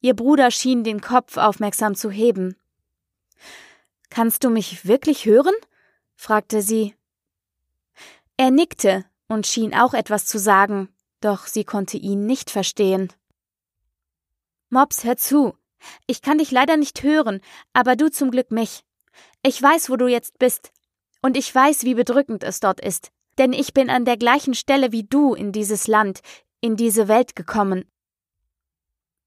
Ihr 0.00 0.14
Bruder 0.14 0.50
schien 0.50 0.84
den 0.84 1.00
Kopf 1.00 1.36
aufmerksam 1.36 1.94
zu 1.94 2.10
heben. 2.10 2.56
Kannst 4.08 4.44
du 4.44 4.50
mich 4.50 4.86
wirklich 4.86 5.26
hören? 5.26 5.54
fragte 6.16 6.62
sie. 6.62 6.94
Er 8.36 8.50
nickte 8.50 9.04
und 9.28 9.46
schien 9.46 9.74
auch 9.74 9.94
etwas 9.94 10.26
zu 10.26 10.38
sagen, 10.38 10.88
doch 11.20 11.46
sie 11.46 11.64
konnte 11.64 11.96
ihn 11.96 12.26
nicht 12.26 12.50
verstehen. 12.50 13.12
Mops, 14.70 15.04
hör 15.04 15.16
zu. 15.16 15.54
Ich 16.06 16.22
kann 16.22 16.38
dich 16.38 16.50
leider 16.50 16.76
nicht 16.76 17.02
hören, 17.02 17.40
aber 17.72 17.96
du 17.96 18.10
zum 18.10 18.30
Glück 18.30 18.50
mich. 18.50 18.84
Ich 19.42 19.60
weiß, 19.60 19.90
wo 19.90 19.96
du 19.96 20.06
jetzt 20.06 20.38
bist. 20.38 20.72
Und 21.22 21.36
ich 21.36 21.54
weiß, 21.54 21.84
wie 21.84 21.94
bedrückend 21.94 22.44
es 22.44 22.60
dort 22.60 22.80
ist. 22.80 23.10
Denn 23.38 23.52
ich 23.52 23.72
bin 23.72 23.90
an 23.90 24.04
der 24.04 24.16
gleichen 24.16 24.54
Stelle 24.54 24.92
wie 24.92 25.04
du 25.04 25.34
in 25.34 25.52
dieses 25.52 25.86
Land, 25.86 26.20
in 26.60 26.76
diese 26.76 27.08
Welt 27.08 27.36
gekommen. 27.36 27.84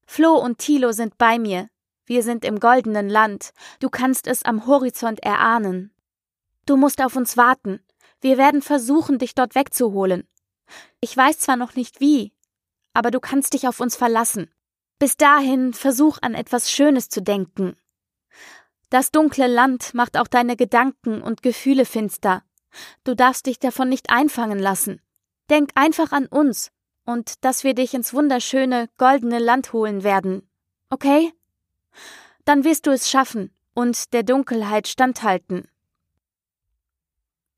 Flo 0.06 0.34
und 0.34 0.58
Thilo 0.58 0.92
sind 0.92 1.18
bei 1.18 1.38
mir. 1.38 1.68
Wir 2.06 2.22
sind 2.22 2.44
im 2.44 2.60
goldenen 2.60 3.08
Land. 3.08 3.52
Du 3.80 3.88
kannst 3.88 4.26
es 4.26 4.44
am 4.44 4.66
Horizont 4.66 5.20
erahnen. 5.20 5.92
Du 6.66 6.76
musst 6.76 7.02
auf 7.02 7.16
uns 7.16 7.36
warten. 7.36 7.80
Wir 8.20 8.38
werden 8.38 8.62
versuchen, 8.62 9.18
dich 9.18 9.34
dort 9.34 9.54
wegzuholen. 9.54 10.28
Ich 11.00 11.16
weiß 11.16 11.40
zwar 11.40 11.56
noch 11.56 11.74
nicht 11.74 12.00
wie, 12.00 12.32
aber 12.92 13.10
du 13.10 13.20
kannst 13.20 13.52
dich 13.54 13.68
auf 13.68 13.80
uns 13.80 13.96
verlassen. 13.96 14.50
Bis 14.98 15.16
dahin 15.16 15.72
versuch 15.74 16.18
an 16.22 16.34
etwas 16.34 16.70
Schönes 16.70 17.08
zu 17.08 17.22
denken. 17.22 17.76
Das 18.90 19.10
dunkle 19.10 19.46
Land 19.46 19.94
macht 19.94 20.16
auch 20.16 20.28
deine 20.28 20.56
Gedanken 20.56 21.20
und 21.20 21.42
Gefühle 21.42 21.84
finster. 21.84 22.42
Du 23.02 23.14
darfst 23.14 23.46
dich 23.46 23.58
davon 23.58 23.88
nicht 23.88 24.10
einfangen 24.10 24.58
lassen. 24.58 25.00
Denk 25.50 25.70
einfach 25.74 26.12
an 26.12 26.26
uns 26.26 26.70
und 27.04 27.44
dass 27.44 27.64
wir 27.64 27.74
dich 27.74 27.94
ins 27.94 28.14
wunderschöne, 28.14 28.88
goldene 28.96 29.38
Land 29.38 29.72
holen 29.72 30.04
werden. 30.04 30.48
Okay? 30.90 31.32
Dann 32.44 32.64
wirst 32.64 32.86
du 32.86 32.90
es 32.90 33.10
schaffen 33.10 33.54
und 33.74 34.12
der 34.12 34.22
Dunkelheit 34.22 34.88
standhalten. 34.88 35.68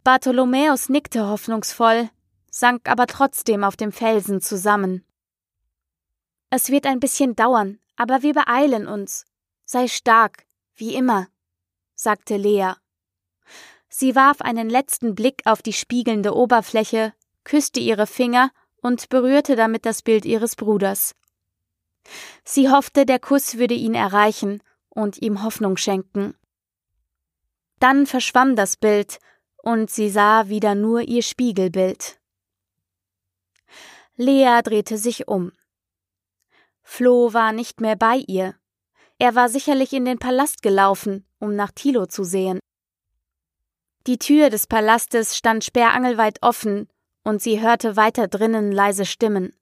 Bartholomäus 0.04 0.88
nickte 0.88 1.28
hoffnungsvoll, 1.28 2.10
sank 2.50 2.88
aber 2.88 3.06
trotzdem 3.06 3.64
auf 3.64 3.76
dem 3.76 3.92
Felsen 3.92 4.40
zusammen. 4.40 5.04
Es 6.50 6.70
wird 6.70 6.86
ein 6.86 7.00
bisschen 7.00 7.34
dauern, 7.34 7.80
aber 7.96 8.22
wir 8.22 8.34
beeilen 8.34 8.86
uns. 8.86 9.24
Sei 9.64 9.88
stark, 9.88 10.46
wie 10.76 10.94
immer, 10.94 11.28
sagte 11.94 12.36
Lea. 12.36 12.74
Sie 13.88 14.14
warf 14.14 14.40
einen 14.40 14.70
letzten 14.70 15.14
Blick 15.14 15.42
auf 15.44 15.62
die 15.62 15.72
spiegelnde 15.72 16.34
Oberfläche, 16.34 17.14
küsste 17.44 17.80
ihre 17.80 18.06
Finger 18.06 18.50
und 18.80 19.08
berührte 19.08 19.56
damit 19.56 19.86
das 19.86 20.02
Bild 20.02 20.24
ihres 20.24 20.54
Bruders. 20.54 21.14
Sie 22.44 22.70
hoffte, 22.70 23.06
der 23.06 23.18
Kuss 23.18 23.58
würde 23.58 23.74
ihn 23.74 23.94
erreichen 23.94 24.62
und 24.88 25.20
ihm 25.22 25.42
Hoffnung 25.42 25.76
schenken. 25.76 26.36
Dann 27.80 28.06
verschwamm 28.06 28.56
das 28.56 28.76
Bild, 28.76 29.18
und 29.56 29.90
sie 29.90 30.10
sah 30.10 30.48
wieder 30.48 30.74
nur 30.74 31.02
ihr 31.02 31.22
Spiegelbild. 31.22 32.20
Lea 34.16 34.60
drehte 34.62 34.96
sich 34.96 35.26
um. 35.26 35.52
Flo 36.88 37.34
war 37.34 37.52
nicht 37.52 37.80
mehr 37.80 37.96
bei 37.96 38.22
ihr. 38.28 38.54
Er 39.18 39.34
war 39.34 39.48
sicherlich 39.48 39.92
in 39.92 40.04
den 40.04 40.18
Palast 40.18 40.62
gelaufen, 40.62 41.26
um 41.40 41.54
nach 41.54 41.72
Thilo 41.72 42.06
zu 42.06 42.22
sehen. 42.22 42.60
Die 44.06 44.18
Tür 44.18 44.50
des 44.50 44.68
Palastes 44.68 45.36
stand 45.36 45.64
sperrangelweit 45.64 46.38
offen, 46.42 46.88
und 47.24 47.42
sie 47.42 47.60
hörte 47.60 47.96
weiter 47.96 48.28
drinnen 48.28 48.70
leise 48.70 49.04
Stimmen. 49.04 49.52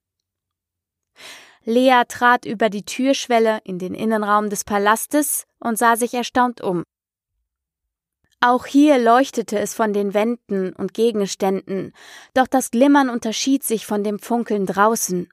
Lea 1.65 2.03
trat 2.07 2.45
über 2.45 2.69
die 2.69 2.85
Türschwelle 2.85 3.59
in 3.65 3.79
den 3.79 3.95
Innenraum 3.95 4.51
des 4.51 4.65
Palastes 4.65 5.45
und 5.59 5.79
sah 5.79 5.97
sich 5.97 6.13
erstaunt 6.13 6.61
um. 6.61 6.85
Auch 8.41 8.67
hier 8.67 8.99
leuchtete 8.99 9.59
es 9.59 9.73
von 9.73 9.95
den 9.95 10.13
Wänden 10.13 10.75
und 10.75 10.93
Gegenständen, 10.93 11.95
doch 12.35 12.47
das 12.47 12.71
Glimmern 12.71 13.09
unterschied 13.09 13.65
sich 13.65 13.87
von 13.87 14.05
dem 14.05 14.19
Funkeln 14.19 14.67
draußen. 14.67 15.31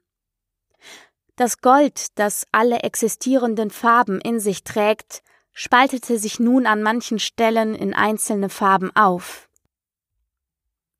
Das 1.36 1.58
Gold, 1.58 2.18
das 2.18 2.46
alle 2.52 2.80
existierenden 2.80 3.70
Farben 3.70 4.20
in 4.20 4.38
sich 4.38 4.64
trägt, 4.64 5.22
spaltete 5.52 6.18
sich 6.18 6.38
nun 6.38 6.66
an 6.66 6.82
manchen 6.82 7.18
Stellen 7.18 7.74
in 7.74 7.94
einzelne 7.94 8.48
Farben 8.48 8.94
auf. 8.94 9.48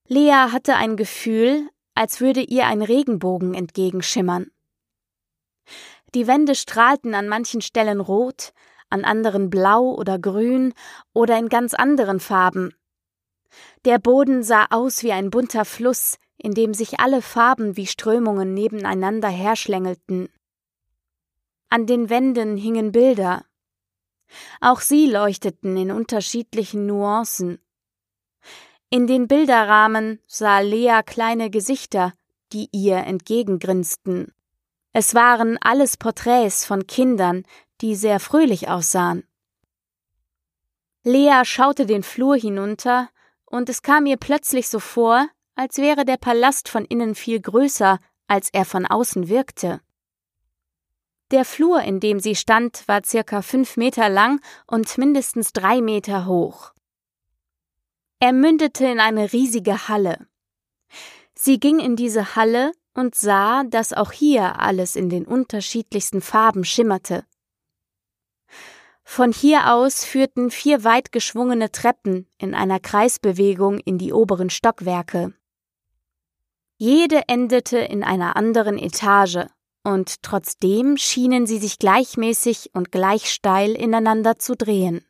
Lea 0.08 0.48
hatte 0.50 0.76
ein 0.76 0.96
Gefühl, 0.96 1.68
als 1.94 2.20
würde 2.20 2.40
ihr 2.40 2.66
ein 2.66 2.82
Regenbogen 2.82 3.54
entgegenschimmern. 3.54 4.50
Die 6.14 6.26
Wände 6.26 6.54
strahlten 6.54 7.14
an 7.14 7.28
manchen 7.28 7.60
Stellen 7.60 8.00
rot, 8.00 8.52
an 8.90 9.04
anderen 9.04 9.48
blau 9.48 9.94
oder 9.94 10.18
grün 10.18 10.74
oder 11.14 11.38
in 11.38 11.48
ganz 11.48 11.72
anderen 11.74 12.20
Farben. 12.20 12.74
Der 13.84 13.98
Boden 13.98 14.42
sah 14.42 14.66
aus 14.70 15.02
wie 15.02 15.12
ein 15.12 15.30
bunter 15.30 15.64
Fluss, 15.64 16.18
in 16.42 16.54
dem 16.54 16.74
sich 16.74 16.98
alle 16.98 17.22
Farben 17.22 17.76
wie 17.76 17.86
Strömungen 17.86 18.52
nebeneinander 18.52 19.28
herschlängelten. 19.28 20.28
An 21.68 21.86
den 21.86 22.10
Wänden 22.10 22.56
hingen 22.56 22.90
Bilder. 22.90 23.44
Auch 24.60 24.80
sie 24.80 25.06
leuchteten 25.06 25.76
in 25.76 25.92
unterschiedlichen 25.92 26.86
Nuancen. 26.86 27.60
In 28.90 29.06
den 29.06 29.28
Bilderrahmen 29.28 30.18
sah 30.26 30.60
Lea 30.60 31.00
kleine 31.06 31.48
Gesichter, 31.48 32.12
die 32.52 32.68
ihr 32.72 32.98
entgegengrinsten. 32.98 34.34
Es 34.92 35.14
waren 35.14 35.58
alles 35.60 35.96
Porträts 35.96 36.66
von 36.66 36.86
Kindern, 36.86 37.44
die 37.80 37.94
sehr 37.94 38.20
fröhlich 38.20 38.68
aussahen. 38.68 39.24
Lea 41.04 41.42
schaute 41.44 41.86
den 41.86 42.02
Flur 42.02 42.36
hinunter, 42.36 43.08
und 43.44 43.68
es 43.68 43.82
kam 43.82 44.06
ihr 44.06 44.16
plötzlich 44.16 44.68
so 44.68 44.78
vor, 44.78 45.28
als 45.54 45.78
wäre 45.78 46.04
der 46.04 46.16
Palast 46.16 46.68
von 46.68 46.84
innen 46.84 47.14
viel 47.14 47.40
größer, 47.40 47.98
als 48.26 48.48
er 48.52 48.64
von 48.64 48.86
außen 48.86 49.28
wirkte. 49.28 49.80
Der 51.30 51.44
Flur, 51.44 51.80
in 51.80 51.98
dem 51.98 52.20
sie 52.20 52.34
stand, 52.34 52.86
war 52.86 53.02
circa 53.04 53.40
fünf 53.42 53.76
Meter 53.76 54.08
lang 54.08 54.40
und 54.66 54.98
mindestens 54.98 55.52
drei 55.52 55.80
Meter 55.80 56.26
hoch. 56.26 56.72
Er 58.20 58.32
mündete 58.32 58.86
in 58.86 59.00
eine 59.00 59.32
riesige 59.32 59.88
Halle. 59.88 60.26
Sie 61.34 61.58
ging 61.58 61.78
in 61.80 61.96
diese 61.96 62.36
Halle 62.36 62.72
und 62.94 63.14
sah, 63.14 63.64
dass 63.64 63.92
auch 63.92 64.12
hier 64.12 64.60
alles 64.60 64.94
in 64.94 65.08
den 65.08 65.26
unterschiedlichsten 65.26 66.20
Farben 66.20 66.64
schimmerte. 66.64 67.24
Von 69.04 69.32
hier 69.32 69.72
aus 69.72 70.04
führten 70.04 70.50
vier 70.50 70.84
weit 70.84 71.12
geschwungene 71.12 71.72
Treppen 71.72 72.28
in 72.38 72.54
einer 72.54 72.78
Kreisbewegung 72.78 73.78
in 73.78 73.98
die 73.98 74.12
oberen 74.12 74.50
Stockwerke. 74.50 75.34
Jede 76.84 77.28
endete 77.28 77.78
in 77.78 78.02
einer 78.02 78.34
anderen 78.34 78.76
Etage, 78.76 79.46
und 79.84 80.20
trotzdem 80.24 80.96
schienen 80.96 81.46
sie 81.46 81.58
sich 81.58 81.78
gleichmäßig 81.78 82.70
und 82.74 82.90
gleich 82.90 83.30
steil 83.30 83.70
ineinander 83.70 84.40
zu 84.40 84.56
drehen. 84.56 85.06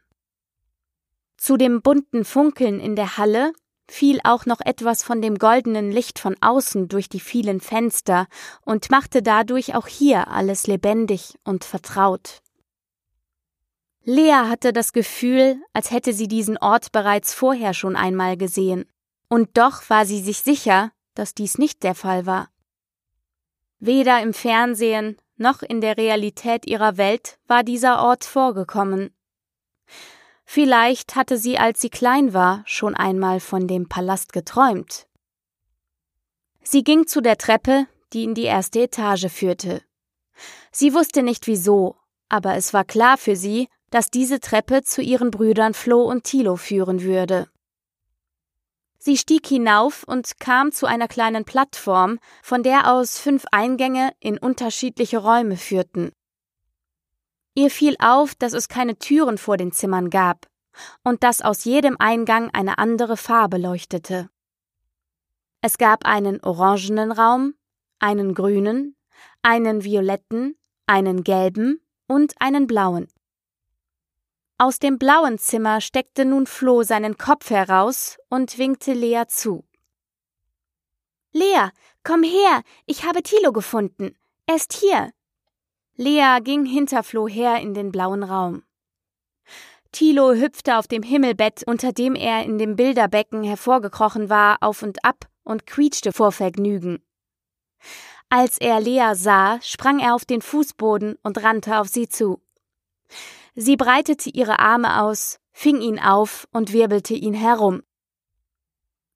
Zu 1.38 1.56
dem 1.56 1.80
bunten 1.80 2.26
Funkeln 2.26 2.78
in 2.78 2.94
der 2.94 3.16
Halle 3.16 3.54
fiel 3.88 4.20
auch 4.22 4.44
noch 4.44 4.60
etwas 4.60 5.02
von 5.02 5.22
dem 5.22 5.38
goldenen 5.38 5.90
Licht 5.90 6.18
von 6.18 6.36
außen 6.42 6.88
durch 6.88 7.08
die 7.08 7.20
vielen 7.20 7.62
Fenster 7.62 8.26
und 8.66 8.90
machte 8.90 9.22
dadurch 9.22 9.74
auch 9.74 9.86
hier 9.86 10.28
alles 10.28 10.66
lebendig 10.66 11.38
und 11.42 11.64
vertraut. 11.64 12.42
Lea 14.04 14.46
hatte 14.46 14.74
das 14.74 14.92
Gefühl, 14.92 15.56
als 15.72 15.90
hätte 15.90 16.12
sie 16.12 16.28
diesen 16.28 16.58
Ort 16.58 16.92
bereits 16.92 17.32
vorher 17.32 17.72
schon 17.72 17.96
einmal 17.96 18.36
gesehen, 18.36 18.84
und 19.30 19.56
doch 19.56 19.88
war 19.88 20.04
sie 20.04 20.20
sich 20.20 20.40
sicher, 20.40 20.92
dass 21.14 21.34
dies 21.34 21.58
nicht 21.58 21.82
der 21.82 21.94
Fall 21.94 22.26
war. 22.26 22.48
Weder 23.78 24.22
im 24.22 24.32
Fernsehen 24.32 25.16
noch 25.36 25.62
in 25.62 25.80
der 25.80 25.96
Realität 25.96 26.66
ihrer 26.66 26.96
Welt 26.96 27.38
war 27.46 27.64
dieser 27.64 28.00
Ort 28.02 28.24
vorgekommen. 28.24 29.14
Vielleicht 30.44 31.16
hatte 31.16 31.38
sie, 31.38 31.58
als 31.58 31.80
sie 31.80 31.90
klein 31.90 32.32
war, 32.32 32.62
schon 32.66 32.94
einmal 32.94 33.40
von 33.40 33.66
dem 33.66 33.88
Palast 33.88 34.32
geträumt. 34.32 35.06
Sie 36.62 36.84
ging 36.84 37.06
zu 37.06 37.20
der 37.20 37.38
Treppe, 37.38 37.86
die 38.12 38.24
in 38.24 38.34
die 38.34 38.44
erste 38.44 38.82
Etage 38.82 39.28
führte. 39.28 39.82
Sie 40.70 40.94
wusste 40.94 41.22
nicht 41.22 41.46
wieso, 41.46 41.96
aber 42.28 42.54
es 42.54 42.72
war 42.72 42.84
klar 42.84 43.18
für 43.18 43.36
sie, 43.36 43.68
dass 43.90 44.10
diese 44.10 44.40
Treppe 44.40 44.82
zu 44.82 45.02
ihren 45.02 45.30
Brüdern 45.30 45.74
Flo 45.74 46.02
und 46.02 46.24
Thilo 46.24 46.56
führen 46.56 47.02
würde. 47.02 47.48
Sie 49.04 49.16
stieg 49.16 49.48
hinauf 49.48 50.04
und 50.04 50.38
kam 50.38 50.70
zu 50.70 50.86
einer 50.86 51.08
kleinen 51.08 51.44
Plattform, 51.44 52.20
von 52.40 52.62
der 52.62 52.88
aus 52.92 53.18
fünf 53.18 53.44
Eingänge 53.50 54.12
in 54.20 54.38
unterschiedliche 54.38 55.18
Räume 55.18 55.56
führten. 55.56 56.12
Ihr 57.56 57.68
fiel 57.72 57.96
auf, 57.98 58.36
dass 58.36 58.52
es 58.52 58.68
keine 58.68 58.96
Türen 58.96 59.38
vor 59.38 59.56
den 59.56 59.72
Zimmern 59.72 60.08
gab 60.08 60.46
und 61.02 61.24
dass 61.24 61.42
aus 61.42 61.64
jedem 61.64 61.96
Eingang 61.98 62.50
eine 62.52 62.78
andere 62.78 63.16
Farbe 63.16 63.58
leuchtete. 63.58 64.30
Es 65.62 65.78
gab 65.78 66.06
einen 66.06 66.40
orangenen 66.40 67.10
Raum, 67.10 67.54
einen 67.98 68.34
grünen, 68.34 68.94
einen 69.42 69.82
violetten, 69.82 70.54
einen 70.86 71.24
gelben 71.24 71.80
und 72.06 72.34
einen 72.38 72.68
blauen. 72.68 73.08
Aus 74.58 74.78
dem 74.78 74.98
blauen 74.98 75.38
Zimmer 75.38 75.80
steckte 75.80 76.24
nun 76.24 76.46
Flo 76.46 76.82
seinen 76.82 77.18
Kopf 77.18 77.50
heraus 77.50 78.18
und 78.28 78.58
winkte 78.58 78.92
Lea 78.92 79.24
zu. 79.26 79.64
Lea, 81.32 81.70
komm 82.04 82.22
her, 82.22 82.62
ich 82.86 83.04
habe 83.04 83.22
Thilo 83.22 83.52
gefunden. 83.52 84.16
Er 84.46 84.56
ist 84.56 84.72
hier. 84.72 85.12
Lea 85.96 86.38
ging 86.42 86.64
hinter 86.64 87.02
Flo 87.02 87.26
her 87.26 87.60
in 87.60 87.74
den 87.74 87.90
blauen 87.90 88.22
Raum. 88.22 88.62
Thilo 89.92 90.32
hüpfte 90.32 90.78
auf 90.78 90.88
dem 90.88 91.02
Himmelbett, 91.02 91.64
unter 91.66 91.92
dem 91.92 92.14
er 92.14 92.44
in 92.44 92.58
dem 92.58 92.76
Bilderbecken 92.76 93.42
hervorgekrochen 93.42 94.30
war, 94.30 94.56
auf 94.60 94.82
und 94.82 95.04
ab 95.04 95.26
und 95.44 95.66
quietschte 95.66 96.12
vor 96.12 96.32
Vergnügen. 96.32 97.02
Als 98.30 98.56
er 98.58 98.80
Lea 98.80 99.12
sah, 99.14 99.60
sprang 99.60 99.98
er 99.98 100.14
auf 100.14 100.24
den 100.24 100.40
Fußboden 100.40 101.16
und 101.22 101.42
rannte 101.42 101.78
auf 101.78 101.88
sie 101.88 102.08
zu. 102.08 102.40
Sie 103.54 103.76
breitete 103.76 104.30
ihre 104.30 104.58
Arme 104.58 105.02
aus, 105.02 105.38
fing 105.52 105.80
ihn 105.80 105.98
auf 105.98 106.48
und 106.52 106.72
wirbelte 106.72 107.14
ihn 107.14 107.34
herum. 107.34 107.82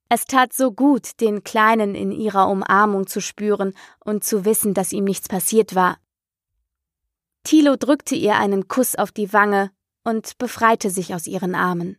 Es 0.08 0.24
tat 0.24 0.52
so 0.52 0.70
gut, 0.72 1.20
den 1.20 1.42
Kleinen 1.42 1.94
in 1.94 2.12
ihrer 2.12 2.48
Umarmung 2.48 3.06
zu 3.06 3.20
spüren 3.20 3.74
und 4.04 4.24
zu 4.24 4.44
wissen, 4.44 4.72
dass 4.72 4.92
ihm 4.92 5.04
nichts 5.04 5.28
passiert 5.28 5.74
war. 5.74 5.98
Thilo 7.42 7.76
drückte 7.76 8.14
ihr 8.14 8.36
einen 8.36 8.68
Kuss 8.68 8.94
auf 8.94 9.10
die 9.10 9.32
Wange 9.32 9.72
und 10.04 10.38
befreite 10.38 10.90
sich 10.90 11.14
aus 11.14 11.26
ihren 11.26 11.54
Armen. 11.54 11.98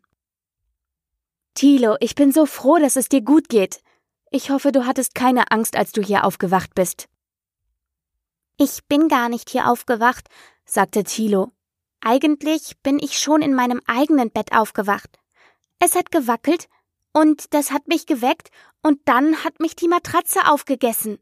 Thilo, 1.53 1.97
ich 1.99 2.15
bin 2.15 2.31
so 2.31 2.45
froh, 2.45 2.77
dass 2.77 2.95
es 2.95 3.09
dir 3.09 3.21
gut 3.21 3.49
geht. 3.49 3.81
Ich 4.29 4.51
hoffe, 4.51 4.71
du 4.71 4.85
hattest 4.85 5.15
keine 5.15 5.51
Angst, 5.51 5.75
als 5.75 5.91
du 5.91 6.01
hier 6.01 6.23
aufgewacht 6.23 6.75
bist. 6.75 7.09
Ich 8.57 8.85
bin 8.87 9.07
gar 9.07 9.27
nicht 9.27 9.49
hier 9.49 9.69
aufgewacht, 9.69 10.29
sagte 10.65 11.03
Thilo. 11.03 11.51
Eigentlich 12.01 12.77
bin 12.83 12.99
ich 12.99 13.17
schon 13.19 13.41
in 13.41 13.53
meinem 13.53 13.81
eigenen 13.87 14.31
Bett 14.31 14.53
aufgewacht. 14.53 15.19
Es 15.79 15.95
hat 15.95 16.11
gewackelt, 16.11 16.67
und 17.13 17.53
das 17.53 17.71
hat 17.71 17.87
mich 17.87 18.05
geweckt, 18.05 18.49
und 18.81 18.99
dann 19.05 19.43
hat 19.43 19.59
mich 19.59 19.75
die 19.75 19.87
Matratze 19.87 20.47
aufgegessen. 20.47 21.19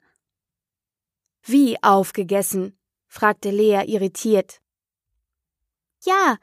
Wie 1.44 1.82
aufgegessen? 1.84 2.78
fragte 3.08 3.50
Lea 3.52 3.84
irritiert. 3.86 4.62
Ja, 6.04 6.38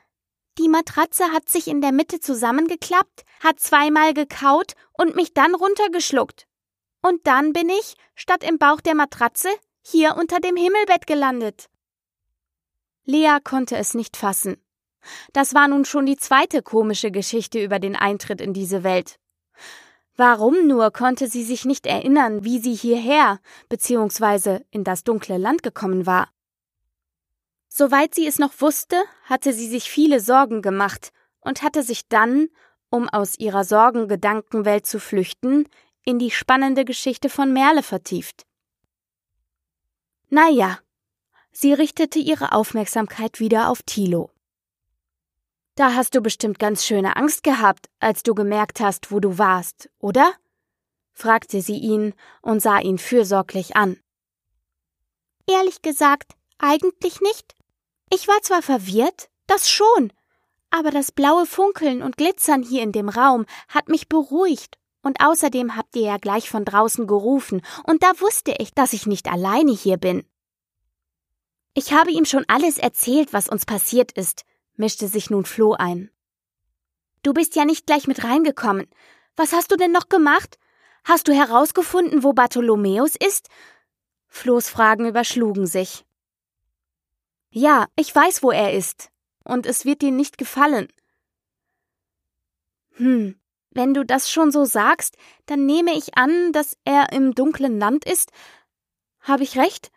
die 0.58 0.68
Matratze 0.68 1.32
hat 1.32 1.48
sich 1.48 1.66
in 1.66 1.80
der 1.80 1.92
Mitte 1.92 2.20
zusammengeklappt, 2.20 3.24
hat 3.40 3.60
zweimal 3.60 4.12
gekaut 4.14 4.74
und 4.92 5.16
mich 5.16 5.32
dann 5.34 5.54
runtergeschluckt. 5.54 6.46
Und 7.02 7.26
dann 7.26 7.52
bin 7.52 7.68
ich, 7.68 7.96
statt 8.14 8.44
im 8.44 8.58
Bauch 8.58 8.80
der 8.80 8.94
Matratze, 8.94 9.48
hier 9.82 10.16
unter 10.16 10.40
dem 10.40 10.56
Himmelbett 10.56 11.06
gelandet. 11.06 11.68
Lea 13.04 13.38
konnte 13.42 13.76
es 13.76 13.94
nicht 13.94 14.16
fassen. 14.16 14.56
Das 15.32 15.54
war 15.54 15.68
nun 15.68 15.84
schon 15.84 16.06
die 16.06 16.16
zweite 16.16 16.62
komische 16.62 17.10
Geschichte 17.10 17.62
über 17.62 17.78
den 17.78 17.96
Eintritt 17.96 18.40
in 18.40 18.52
diese 18.52 18.84
Welt. 18.84 19.18
Warum 20.16 20.66
nur 20.66 20.90
konnte 20.90 21.26
sie 21.26 21.42
sich 21.42 21.64
nicht 21.64 21.86
erinnern, 21.86 22.44
wie 22.44 22.58
sie 22.58 22.74
hierher 22.74 23.40
bzw. 23.68 24.60
in 24.70 24.84
das 24.84 25.04
dunkle 25.04 25.38
Land 25.38 25.62
gekommen 25.62 26.06
war? 26.06 26.28
Soweit 27.68 28.14
sie 28.14 28.26
es 28.26 28.38
noch 28.38 28.60
wusste, 28.60 29.02
hatte 29.24 29.54
sie 29.54 29.66
sich 29.66 29.90
viele 29.90 30.20
Sorgen 30.20 30.60
gemacht 30.60 31.10
und 31.40 31.62
hatte 31.62 31.82
sich 31.82 32.06
dann, 32.08 32.48
um 32.90 33.08
aus 33.08 33.38
ihrer 33.38 33.64
Sorgengedankenwelt 33.64 34.86
zu 34.86 35.00
flüchten, 35.00 35.66
in 36.04 36.18
die 36.18 36.30
spannende 36.30 36.84
Geschichte 36.84 37.30
von 37.30 37.52
Merle 37.52 37.82
vertieft. 37.82 38.44
Naja, 40.28 40.78
sie 41.52 41.72
richtete 41.72 42.18
ihre 42.18 42.52
Aufmerksamkeit 42.52 43.40
wieder 43.40 43.68
auf 43.68 43.82
Thilo. 43.82 44.30
Da 45.74 45.94
hast 45.94 46.14
du 46.14 46.20
bestimmt 46.20 46.58
ganz 46.58 46.84
schöne 46.84 47.16
Angst 47.16 47.42
gehabt, 47.44 47.88
als 47.98 48.22
du 48.22 48.34
gemerkt 48.34 48.80
hast, 48.80 49.10
wo 49.10 49.20
du 49.20 49.38
warst, 49.38 49.88
oder? 49.98 50.34
fragte 51.12 51.62
sie 51.62 51.78
ihn 51.78 52.14
und 52.40 52.60
sah 52.60 52.78
ihn 52.78 52.98
fürsorglich 52.98 53.76
an. 53.76 53.98
Ehrlich 55.46 55.82
gesagt, 55.82 56.32
eigentlich 56.58 57.20
nicht. 57.20 57.54
Ich 58.10 58.28
war 58.28 58.40
zwar 58.42 58.62
verwirrt, 58.62 59.30
das 59.46 59.70
schon, 59.70 60.12
aber 60.70 60.90
das 60.90 61.12
blaue 61.12 61.46
Funkeln 61.46 62.02
und 62.02 62.16
Glitzern 62.16 62.62
hier 62.62 62.82
in 62.82 62.92
dem 62.92 63.08
Raum 63.08 63.46
hat 63.68 63.88
mich 63.88 64.08
beruhigt 64.08 64.78
und 65.02 65.20
außerdem 65.20 65.76
habt 65.76 65.96
ihr 65.96 66.02
ja 66.02 66.16
gleich 66.16 66.48
von 66.48 66.64
draußen 66.64 67.06
gerufen, 67.06 67.60
und 67.84 68.02
da 68.02 68.12
wusste 68.20 68.54
ich, 68.58 68.72
dass 68.72 68.92
ich 68.92 69.06
nicht 69.06 69.30
alleine 69.30 69.72
hier 69.72 69.96
bin. 69.96 70.24
Ich 71.74 71.92
habe 71.92 72.10
ihm 72.10 72.24
schon 72.24 72.44
alles 72.48 72.78
erzählt, 72.78 73.32
was 73.32 73.48
uns 73.48 73.64
passiert 73.64 74.12
ist, 74.12 74.44
mischte 74.76 75.08
sich 75.08 75.30
nun 75.30 75.44
Flo 75.44 75.72
ein. 75.72 76.10
Du 77.22 77.32
bist 77.32 77.56
ja 77.56 77.64
nicht 77.64 77.86
gleich 77.86 78.06
mit 78.06 78.24
reingekommen. 78.24 78.88
Was 79.36 79.52
hast 79.52 79.70
du 79.70 79.76
denn 79.76 79.92
noch 79.92 80.08
gemacht? 80.08 80.58
Hast 81.04 81.28
du 81.28 81.32
herausgefunden, 81.32 82.22
wo 82.22 82.32
Bartholomäus 82.32 83.16
ist? 83.16 83.48
Flohs 84.28 84.68
Fragen 84.68 85.06
überschlugen 85.06 85.66
sich. 85.66 86.04
Ja, 87.50 87.86
ich 87.96 88.14
weiß, 88.14 88.42
wo 88.42 88.50
er 88.50 88.72
ist. 88.72 89.10
Und 89.44 89.66
es 89.66 89.84
wird 89.84 90.02
dir 90.02 90.10
nicht 90.10 90.38
gefallen. 90.38 90.88
Hm, 92.96 93.40
wenn 93.70 93.94
du 93.94 94.04
das 94.04 94.30
schon 94.30 94.52
so 94.52 94.64
sagst, 94.64 95.16
dann 95.46 95.64
nehme 95.66 95.96
ich 95.96 96.16
an, 96.16 96.52
dass 96.52 96.76
er 96.84 97.12
im 97.12 97.34
dunklen 97.34 97.78
Land 97.78 98.04
ist. 98.04 98.30
Habe 99.20 99.42
ich 99.42 99.56
recht? 99.56 99.90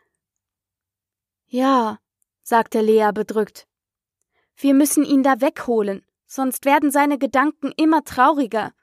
Ja, 1.56 2.00
sagte 2.44 2.82
Lea 2.82 3.12
bedrückt. 3.14 3.66
Wir 4.58 4.74
müssen 4.74 5.06
ihn 5.06 5.24
da 5.24 5.40
wegholen, 5.40 6.06
sonst 6.28 6.66
werden 6.66 6.92
seine 6.92 7.18
Gedanken 7.18 7.72
immer 7.78 8.04
trauriger. 8.04 8.74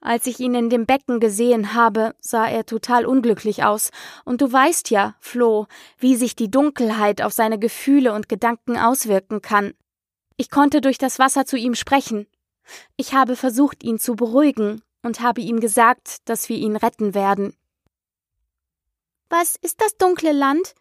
Als 0.00 0.28
ich 0.28 0.38
ihn 0.38 0.54
in 0.54 0.70
dem 0.70 0.86
Becken 0.86 1.18
gesehen 1.18 1.74
habe, 1.74 2.14
sah 2.20 2.46
er 2.46 2.66
total 2.66 3.04
unglücklich 3.04 3.64
aus, 3.64 3.90
und 4.24 4.42
du 4.42 4.52
weißt 4.52 4.90
ja, 4.90 5.16
Flo, 5.18 5.66
wie 5.98 6.14
sich 6.14 6.36
die 6.36 6.52
Dunkelheit 6.52 7.20
auf 7.20 7.32
seine 7.32 7.58
Gefühle 7.58 8.12
und 8.12 8.28
Gedanken 8.28 8.76
auswirken 8.76 9.42
kann. 9.42 9.74
Ich 10.36 10.50
konnte 10.50 10.82
durch 10.82 10.98
das 10.98 11.18
Wasser 11.18 11.46
zu 11.46 11.56
ihm 11.56 11.74
sprechen, 11.74 12.28
ich 12.96 13.12
habe 13.12 13.34
versucht, 13.34 13.82
ihn 13.82 13.98
zu 13.98 14.14
beruhigen 14.14 14.82
und 15.02 15.20
habe 15.20 15.40
ihm 15.40 15.58
gesagt, 15.58 16.28
dass 16.28 16.48
wir 16.48 16.58
ihn 16.58 16.76
retten 16.76 17.12
werden. 17.12 17.56
Was 19.28 19.56
ist 19.56 19.80
das 19.80 19.96
dunkle 19.96 20.30
Land? 20.30 20.76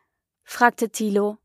Fragte 0.51 0.89
Thilo. 0.89 1.37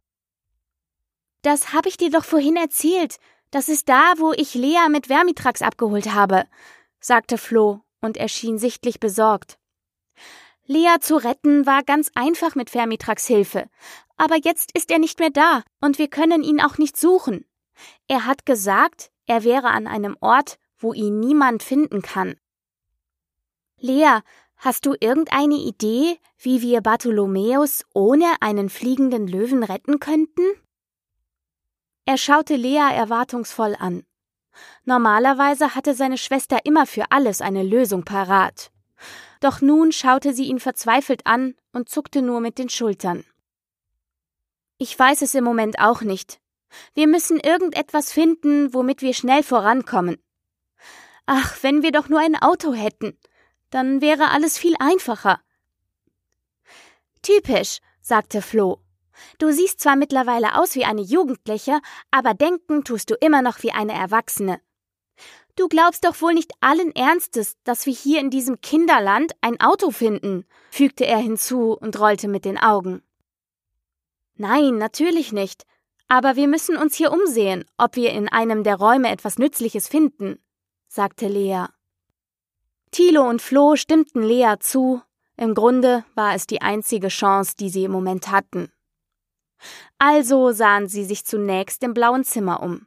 Das 1.43 1.73
habe 1.73 1.89
ich 1.89 1.97
dir 1.97 2.11
doch 2.11 2.25
vorhin 2.25 2.57
erzählt. 2.57 3.19
Das 3.51 3.69
ist 3.69 3.89
da, 3.89 4.15
wo 4.19 4.33
ich 4.33 4.55
Lea 4.55 4.89
mit 4.91 5.07
Vermitrax 5.07 5.63
abgeholt 5.63 6.13
habe, 6.13 6.45
sagte 7.01 7.39
Flo 7.39 7.81
und 8.01 8.17
erschien 8.17 8.59
sichtlich 8.59 8.99
besorgt. 8.99 9.59
Lea 10.65 10.97
zu 11.01 11.17
retten 11.17 11.65
war 11.65 11.85
ganz 11.85 12.11
einfach 12.17 12.57
mit 12.57 12.71
Vermitrax 12.71 13.27
Hilfe, 13.27 13.71
aber 14.17 14.37
jetzt 14.37 14.73
ist 14.77 14.91
er 14.91 14.99
nicht 14.99 15.21
mehr 15.21 15.31
da 15.31 15.63
und 15.81 15.99
wir 15.99 16.09
können 16.09 16.43
ihn 16.43 16.61
auch 16.61 16.77
nicht 16.77 16.97
suchen. 16.97 17.47
Er 18.09 18.27
hat 18.27 18.45
gesagt, 18.45 19.13
er 19.27 19.45
wäre 19.45 19.69
an 19.69 19.87
einem 19.87 20.17
Ort, 20.21 20.59
wo 20.79 20.93
ihn 20.93 21.21
niemand 21.21 21.63
finden 21.63 22.03
kann. 22.03 22.37
Lea, 23.79 24.21
hast 24.57 24.87
du 24.87 24.95
irgendeine 25.01 25.57
Idee, 25.57 26.19
wie 26.39 26.63
wir 26.63 26.81
Bartholomäus 26.81 27.85
ohne 27.95 28.27
einen 28.41 28.69
fliegenden 28.69 29.27
Löwen 29.27 29.63
retten 29.63 30.01
könnten? 30.01 30.43
Er 32.05 32.19
schaute 32.19 32.57
Lea 32.57 32.95
erwartungsvoll 32.95 33.77
an. 33.79 34.05
Normalerweise 34.85 35.75
hatte 35.75 35.95
seine 35.95 36.19
Schwester 36.19 36.59
immer 36.65 36.87
für 36.87 37.11
alles 37.11 37.41
eine 37.41 37.63
Lösung 37.63 38.05
parat. 38.05 38.71
Doch 39.41 39.61
nun 39.61 39.93
schaute 39.93 40.33
sie 40.33 40.45
ihn 40.45 40.61
verzweifelt 40.61 41.27
an 41.27 41.55
und 41.73 41.89
zuckte 41.89 42.23
nur 42.23 42.41
mit 42.41 42.59
den 42.59 42.69
Schultern. 42.69 43.25
Ich 44.79 44.99
weiß 44.99 45.23
es 45.23 45.35
im 45.35 45.45
Moment 45.45 45.79
auch 45.79 46.03
nicht, 46.03 46.41
wir 46.95 47.07
müssen 47.07 47.39
irgendetwas 47.39 48.13
finden, 48.13 48.73
womit 48.75 49.03
wir 49.03 49.15
schnell 49.15 49.43
vorankommen. 49.43 50.19
Ach, 51.27 51.57
wenn 51.63 51.83
wir 51.83 51.93
doch 51.93 52.09
nur 52.09 52.21
ein 52.21 52.37
Auto 52.37 52.73
hätten, 52.73 53.19
dann 53.77 54.01
wäre 54.01 54.31
alles 54.31 54.57
viel 54.57 54.75
einfacher. 54.79 55.39
Typisch, 57.21 57.81
sagte 58.01 58.41
Flo. 58.41 58.81
Du 59.39 59.53
siehst 59.53 59.81
zwar 59.81 59.97
mittlerweile 59.97 60.59
aus 60.59 60.75
wie 60.77 60.87
eine 60.87 61.03
Jugendliche, 61.03 61.81
aber 62.11 62.33
denken 62.33 62.85
tust 62.85 63.11
du 63.11 63.15
immer 63.17 63.43
noch 63.43 63.63
wie 63.63 63.73
eine 63.73 63.93
Erwachsene. 63.93 64.63
Du 65.57 65.69
glaubst 65.69 66.07
doch 66.07 66.23
wohl 66.23 66.33
nicht 66.33 66.53
allen 66.61 66.95
Ernstes, 66.95 67.57
dass 67.65 67.85
wir 67.85 67.93
hier 67.93 68.21
in 68.21 68.31
diesem 68.31 68.63
Kinderland 68.63 69.33
ein 69.43 69.61
Auto 69.61 69.91
finden, 69.91 70.47
fügte 70.71 71.05
er 71.05 71.19
hinzu 71.19 71.73
und 71.73 71.99
rollte 71.99 72.29
mit 72.29 72.47
den 72.47 72.57
Augen. 72.57 73.03
Nein, 74.37 74.79
natürlich 74.79 75.33
nicht. 75.33 75.67
Aber 76.09 76.37
wir 76.37 76.49
müssen 76.49 76.79
uns 76.79 76.95
hier 76.95 77.13
umsehen, 77.13 77.67
ob 77.77 77.97
wir 77.97 78.13
in 78.13 78.29
einem 78.31 78.65
der 78.65 78.77
Räume 78.77 79.11
etwas 79.11 79.39
Nützliches 79.39 79.87
finden, 79.87 80.39
sagte 80.89 81.29
Lea. 81.29 81.67
Thilo 82.97 83.29
und 83.29 83.43
Flo 83.43 83.77
stimmten 83.77 84.23
Lea 84.23 84.55
zu. 84.59 85.03
Im 85.37 85.55
Grunde 85.55 86.07
war 86.15 86.35
es 86.35 86.47
die 86.47 86.63
einzige 86.63 87.09
Chance, 87.09 87.55
die 87.55 87.69
sie 87.69 87.85
im 87.85 87.93
Moment 87.93 88.31
hatten. 88.31 88.73
Also 89.99 90.51
sahen 90.53 90.89
sie 90.89 91.05
sich 91.05 91.27
zunächst 91.27 91.83
im 91.83 91.93
blauen 91.93 92.25
Zimmer 92.25 92.63
um. 92.63 92.87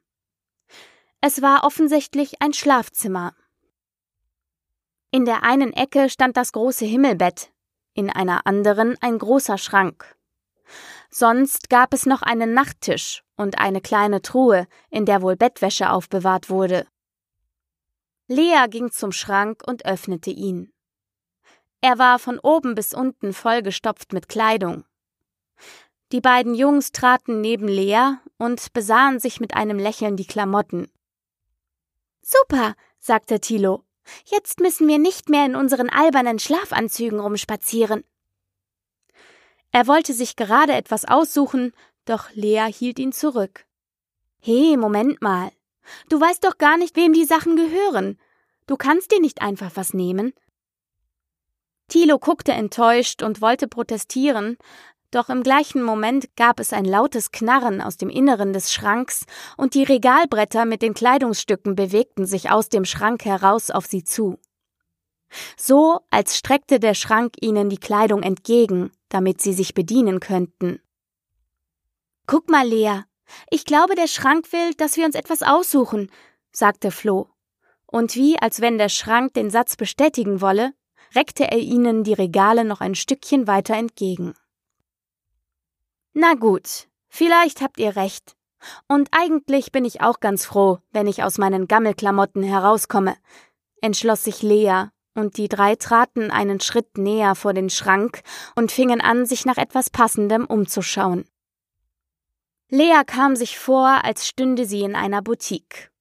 Es 1.22 1.44
war 1.44 1.64
offensichtlich 1.64 2.42
ein 2.42 2.54
Schlafzimmer. 2.54 3.36
In 5.12 5.26
der 5.26 5.44
einen 5.44 5.74
Ecke 5.74 6.10
stand 6.10 6.38
das 6.38 6.54
große 6.54 6.86
Himmelbett, 6.86 7.52
in 7.94 8.10
einer 8.10 8.48
anderen 8.48 8.98
ein 9.02 9.20
großer 9.20 9.60
Schrank. 9.60 10.18
Sonst 11.12 11.70
gab 11.70 11.94
es 11.94 12.08
noch 12.08 12.24
einen 12.24 12.56
Nachttisch 12.56 13.24
und 13.38 13.60
eine 13.60 13.80
kleine 13.80 14.24
Truhe, 14.24 14.66
in 14.90 15.06
der 15.06 15.22
wohl 15.22 15.36
Bettwäsche 15.36 15.92
aufbewahrt 15.92 16.50
wurde. 16.50 16.88
Lea 18.32 18.68
ging 18.70 18.92
zum 18.92 19.12
Schrank 19.12 19.64
und 19.66 19.86
öffnete 19.88 20.30
ihn. 20.30 20.72
Er 21.82 21.98
war 21.98 22.20
von 22.20 22.38
oben 22.38 22.76
bis 22.76 22.94
unten 22.94 23.34
vollgestopft 23.34 24.14
mit 24.14 24.30
Kleidung. 24.30 24.86
Die 26.12 26.22
beiden 26.22 26.54
Jungs 26.54 26.92
traten 26.92 27.42
neben 27.42 27.68
Lea 27.68 28.18
und 28.38 28.72
besahen 28.72 29.20
sich 29.20 29.40
mit 29.40 29.56
einem 29.56 29.80
Lächeln 29.80 30.16
die 30.16 30.28
Klamotten. 30.28 30.92
Super, 32.22 32.76
sagte 33.00 33.40
Thilo. 33.40 33.84
Jetzt 34.26 34.60
müssen 34.60 34.88
wir 34.88 35.00
nicht 35.00 35.30
mehr 35.30 35.48
in 35.48 35.56
unseren 35.56 35.90
albernen 35.90 36.38
Schlafanzügen 36.38 37.20
rumspazieren. 37.20 38.04
Er 39.72 39.88
wollte 39.88 40.14
sich 40.14 40.36
gerade 40.36 40.74
etwas 40.74 41.06
aussuchen, 41.06 41.74
doch 42.06 42.30
Lea 42.34 42.72
hielt 42.72 43.00
ihn 43.00 43.12
zurück. 43.12 43.66
He, 44.40 44.78
Moment 44.78 45.20
mal. 45.24 45.52
Du 46.10 46.20
weißt 46.20 46.44
doch 46.44 46.58
gar 46.58 46.78
nicht, 46.78 46.96
wem 46.96 47.14
die 47.14 47.26
Sachen 47.26 47.56
gehören. 47.56 48.18
Du 48.68 48.78
kannst 48.78 49.12
dir 49.12 49.20
nicht 49.20 49.42
einfach 49.42 49.72
was 49.76 49.94
nehmen. 49.94 50.34
Thilo 51.88 52.20
guckte 52.20 52.52
enttäuscht 52.52 53.24
und 53.24 53.42
wollte 53.42 53.68
protestieren, 53.68 54.58
doch 55.12 55.30
im 55.30 55.42
gleichen 55.42 55.82
Moment 55.82 56.36
gab 56.36 56.60
es 56.60 56.72
ein 56.72 56.86
lautes 56.86 57.32
Knarren 57.32 57.82
aus 57.82 57.98
dem 57.98 58.10
Inneren 58.10 58.54
des 58.54 58.72
Schranks 58.72 59.26
und 59.58 59.74
die 59.74 59.84
Regalbretter 59.84 60.66
mit 60.66 60.84
den 60.84 60.94
Kleidungsstücken 60.94 61.76
bewegten 61.76 62.28
sich 62.28 62.52
aus 62.52 62.70
dem 62.70 62.86
Schrank 62.86 63.26
heraus 63.26 63.72
auf 63.72 63.88
sie 63.88 64.04
zu. 64.04 64.38
So, 65.58 66.02
als 66.12 66.38
streckte 66.38 66.80
der 66.80 66.94
Schrank 66.94 67.36
ihnen 67.42 67.70
die 67.70 67.80
Kleidung 67.80 68.22
entgegen, 68.22 68.92
damit 69.10 69.42
sie 69.42 69.54
sich 69.54 69.74
bedienen 69.74 70.20
könnten. 70.20 70.80
Guck 72.28 72.50
mal, 72.50 72.68
Lea, 72.68 73.02
ich 73.50 73.66
glaube, 73.66 73.96
der 73.96 74.08
Schrank 74.08 74.52
will, 74.52 74.74
dass 74.76 74.98
wir 74.98 75.06
uns 75.06 75.16
etwas 75.16 75.44
aussuchen, 75.44 76.12
sagte 76.52 76.92
Flo. 76.92 77.30
Und 77.86 78.16
wie, 78.16 78.38
als 78.40 78.62
wenn 78.62 78.78
der 78.78 78.90
Schrank 78.90 79.34
den 79.34 79.50
Satz 79.50 79.76
bestätigen 79.76 80.42
wolle, 80.42 80.74
reckte 81.16 81.50
er 81.50 81.58
ihnen 81.58 82.04
die 82.04 82.14
Regale 82.14 82.64
noch 82.64 82.82
ein 82.82 82.96
Stückchen 82.96 83.48
weiter 83.48 83.76
entgegen. 83.76 84.34
Na 86.14 86.36
gut, 86.36 86.88
vielleicht 87.08 87.62
habt 87.62 87.80
ihr 87.80 87.96
recht. 87.96 88.36
Und 88.88 89.10
eigentlich 89.12 89.72
bin 89.72 89.86
ich 89.86 90.02
auch 90.02 90.20
ganz 90.20 90.46
froh, 90.46 90.80
wenn 90.92 91.08
ich 91.08 91.24
aus 91.24 91.38
meinen 91.38 91.68
Gammelklamotten 91.68 92.44
herauskomme, 92.44 93.16
entschloss 93.82 94.24
sich 94.24 94.42
Lea, 94.42 94.88
und 95.16 95.38
die 95.38 95.50
drei 95.50 95.76
traten 95.76 96.32
einen 96.32 96.60
Schritt 96.60 96.98
näher 96.98 97.36
vor 97.36 97.54
den 97.54 97.70
Schrank 97.70 98.22
und 98.56 98.72
fingen 98.72 99.02
an, 99.02 99.26
sich 99.26 99.46
nach 99.46 99.58
etwas 99.58 99.90
Passendem 99.90 100.46
umzuschauen. 100.46 101.26
Lea 102.70 103.02
kam 103.06 103.36
sich 103.36 103.58
vor, 103.58 104.04
als 104.04 104.28
stünde 104.28 104.66
sie 104.66 104.82
in 104.82 104.96
einer 104.96 105.24
Boutique. 105.24 105.92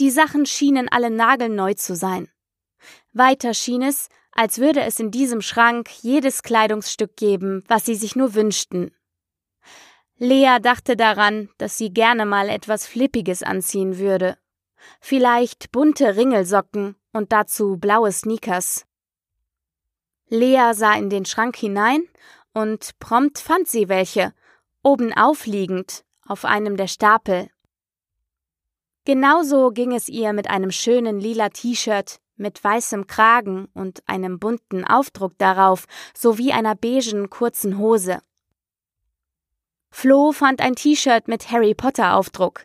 Die 0.00 0.10
Sachen 0.10 0.44
schienen 0.44 0.88
alle 0.88 1.10
nagelneu 1.10 1.74
zu 1.74 1.94
sein. 1.94 2.28
Weiter 3.12 3.54
schien 3.54 3.82
es, 3.82 4.08
als 4.32 4.58
würde 4.58 4.80
es 4.80 4.98
in 4.98 5.10
diesem 5.10 5.40
Schrank 5.40 5.88
jedes 6.02 6.42
Kleidungsstück 6.42 7.16
geben, 7.16 7.64
was 7.68 7.84
sie 7.84 7.94
sich 7.94 8.16
nur 8.16 8.34
wünschten. 8.34 8.94
Lea 10.16 10.58
dachte 10.60 10.96
daran, 10.96 11.48
dass 11.58 11.78
sie 11.78 11.92
gerne 11.92 12.26
mal 12.26 12.48
etwas 12.48 12.86
Flippiges 12.86 13.42
anziehen 13.42 13.98
würde. 13.98 14.36
Vielleicht 15.00 15.72
bunte 15.72 16.16
Ringelsocken 16.16 16.96
und 17.12 17.32
dazu 17.32 17.76
blaue 17.76 18.12
Sneakers. 18.12 18.86
Lea 20.28 20.72
sah 20.74 20.94
in 20.94 21.10
den 21.10 21.24
Schrank 21.24 21.56
hinein 21.56 22.02
und 22.52 22.98
prompt 22.98 23.38
fand 23.38 23.68
sie 23.68 23.88
welche, 23.88 24.32
oben 24.82 25.12
aufliegend, 25.12 26.04
auf 26.26 26.44
einem 26.44 26.76
der 26.76 26.86
Stapel. 26.88 27.50
Genauso 29.04 29.70
ging 29.70 29.92
es 29.92 30.08
ihr 30.08 30.32
mit 30.32 30.48
einem 30.48 30.70
schönen 30.70 31.20
lila 31.20 31.48
T-Shirt 31.48 32.20
mit 32.36 32.62
weißem 32.62 33.06
Kragen 33.06 33.66
und 33.74 34.02
einem 34.08 34.38
bunten 34.38 34.84
Aufdruck 34.84 35.36
darauf 35.38 35.86
sowie 36.14 36.52
einer 36.52 36.74
beigen 36.74 37.30
kurzen 37.30 37.78
Hose. 37.78 38.20
Flo 39.90 40.32
fand 40.32 40.60
ein 40.60 40.74
T-Shirt 40.74 41.28
mit 41.28 41.50
Harry 41.50 41.74
Potter 41.74 42.14
Aufdruck. 42.16 42.64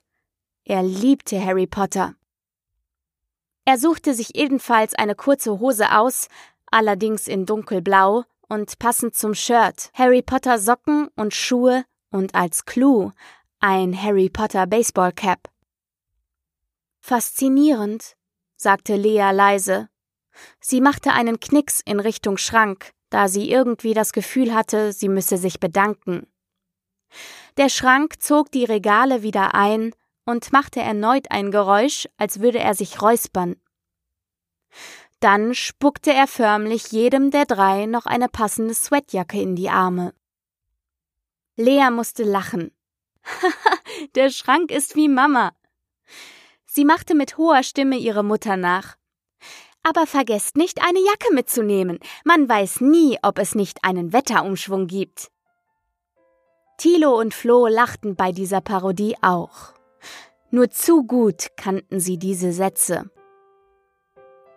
Er 0.63 0.81
liebte 0.83 1.43
Harry 1.43 1.67
Potter. 1.67 2.15
Er 3.65 3.77
suchte 3.77 4.13
sich 4.13 4.35
ebenfalls 4.35 4.93
eine 4.93 5.15
kurze 5.15 5.59
Hose 5.59 5.91
aus, 5.91 6.27
allerdings 6.71 7.27
in 7.27 7.45
dunkelblau 7.45 8.23
und 8.47 8.77
passend 8.79 9.15
zum 9.15 9.33
Shirt, 9.33 9.89
Harry 9.93 10.21
Potter 10.21 10.59
Socken 10.59 11.09
und 11.15 11.33
Schuhe 11.33 11.83
und 12.15 12.33
als 12.33 12.65
Clou 12.65 13.11
ein 13.59 14.01
Harry 14.01 14.29
Potter 14.29 14.65
Baseball 14.67 15.11
Cap. 15.11 15.49
Faszinierend, 17.01 18.15
sagte 18.55 18.95
Lea 18.95 19.31
leise. 19.31 19.89
Sie 20.59 20.81
machte 20.81 21.11
einen 21.11 21.39
Knicks 21.39 21.81
in 21.83 21.99
Richtung 21.99 22.37
Schrank, 22.37 22.91
da 23.09 23.27
sie 23.27 23.51
irgendwie 23.51 23.93
das 23.93 24.13
Gefühl 24.13 24.53
hatte, 24.53 24.93
sie 24.93 25.09
müsse 25.09 25.37
sich 25.37 25.59
bedanken. 25.59 26.27
Der 27.57 27.69
Schrank 27.69 28.21
zog 28.21 28.51
die 28.51 28.65
Regale 28.65 29.21
wieder 29.21 29.53
ein 29.53 29.93
und 30.25 30.51
machte 30.51 30.81
erneut 30.81 31.31
ein 31.31 31.51
Geräusch, 31.51 32.07
als 32.17 32.39
würde 32.39 32.59
er 32.59 32.75
sich 32.75 33.01
räuspern. 33.01 33.55
Dann 35.19 35.53
spuckte 35.53 36.13
er 36.13 36.27
förmlich 36.27 36.91
jedem 36.91 37.31
der 37.31 37.45
drei 37.45 37.85
noch 37.85 38.05
eine 38.05 38.29
passende 38.29 38.73
Sweatjacke 38.73 39.41
in 39.41 39.55
die 39.55 39.69
Arme. 39.69 40.13
Lea 41.55 41.89
musste 41.89 42.23
lachen. 42.23 42.71
Haha, 43.23 43.77
der 44.15 44.29
Schrank 44.29 44.71
ist 44.71 44.95
wie 44.95 45.07
Mama. 45.07 45.53
Sie 46.65 46.85
machte 46.85 47.15
mit 47.15 47.37
hoher 47.37 47.63
Stimme 47.63 47.97
ihre 47.97 48.23
Mutter 48.23 48.57
nach. 48.57 48.97
Aber 49.83 50.07
vergesst 50.07 50.57
nicht, 50.57 50.81
eine 50.83 50.99
Jacke 50.99 51.33
mitzunehmen. 51.33 51.99
Man 52.23 52.49
weiß 52.49 52.81
nie, 52.81 53.17
ob 53.21 53.39
es 53.39 53.55
nicht 53.55 53.83
einen 53.83 54.13
Wetterumschwung 54.13 54.87
gibt. 54.87 55.31
Thilo 56.77 57.17
und 57.17 57.33
Flo 57.33 57.67
lachten 57.67 58.15
bei 58.15 58.31
dieser 58.31 58.61
Parodie 58.61 59.15
auch. 59.21 59.73
Nur 60.51 60.69
zu 60.71 61.03
gut 61.05 61.47
kannten 61.55 61.99
sie 61.99 62.17
diese 62.17 62.51
Sätze. 62.51 63.09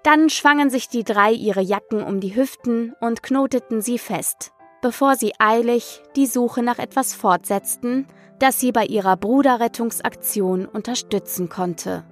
Dann 0.03 0.31
schwangen 0.31 0.71
sich 0.71 0.89
die 0.89 1.05
drei 1.05 1.33
ihre 1.33 1.61
Jacken 1.61 2.03
um 2.03 2.21
die 2.21 2.35
Hüften 2.35 2.95
und 3.01 3.23
knoteten 3.23 3.83
sie 3.83 3.99
fest, 3.99 4.53
bevor 4.81 5.17
sie 5.17 5.33
eilig 5.39 6.03
die 6.17 6.27
Suche 6.27 6.63
nach 6.63 6.79
etwas 6.79 7.15
fortsetzten, 7.15 8.07
das 8.39 8.61
sie 8.61 8.73
bei 8.73 8.85
ihrer 8.85 9.17
Bruderrettungsaktion 9.17 10.67
unterstützen 10.67 11.49
konnte. 11.49 12.05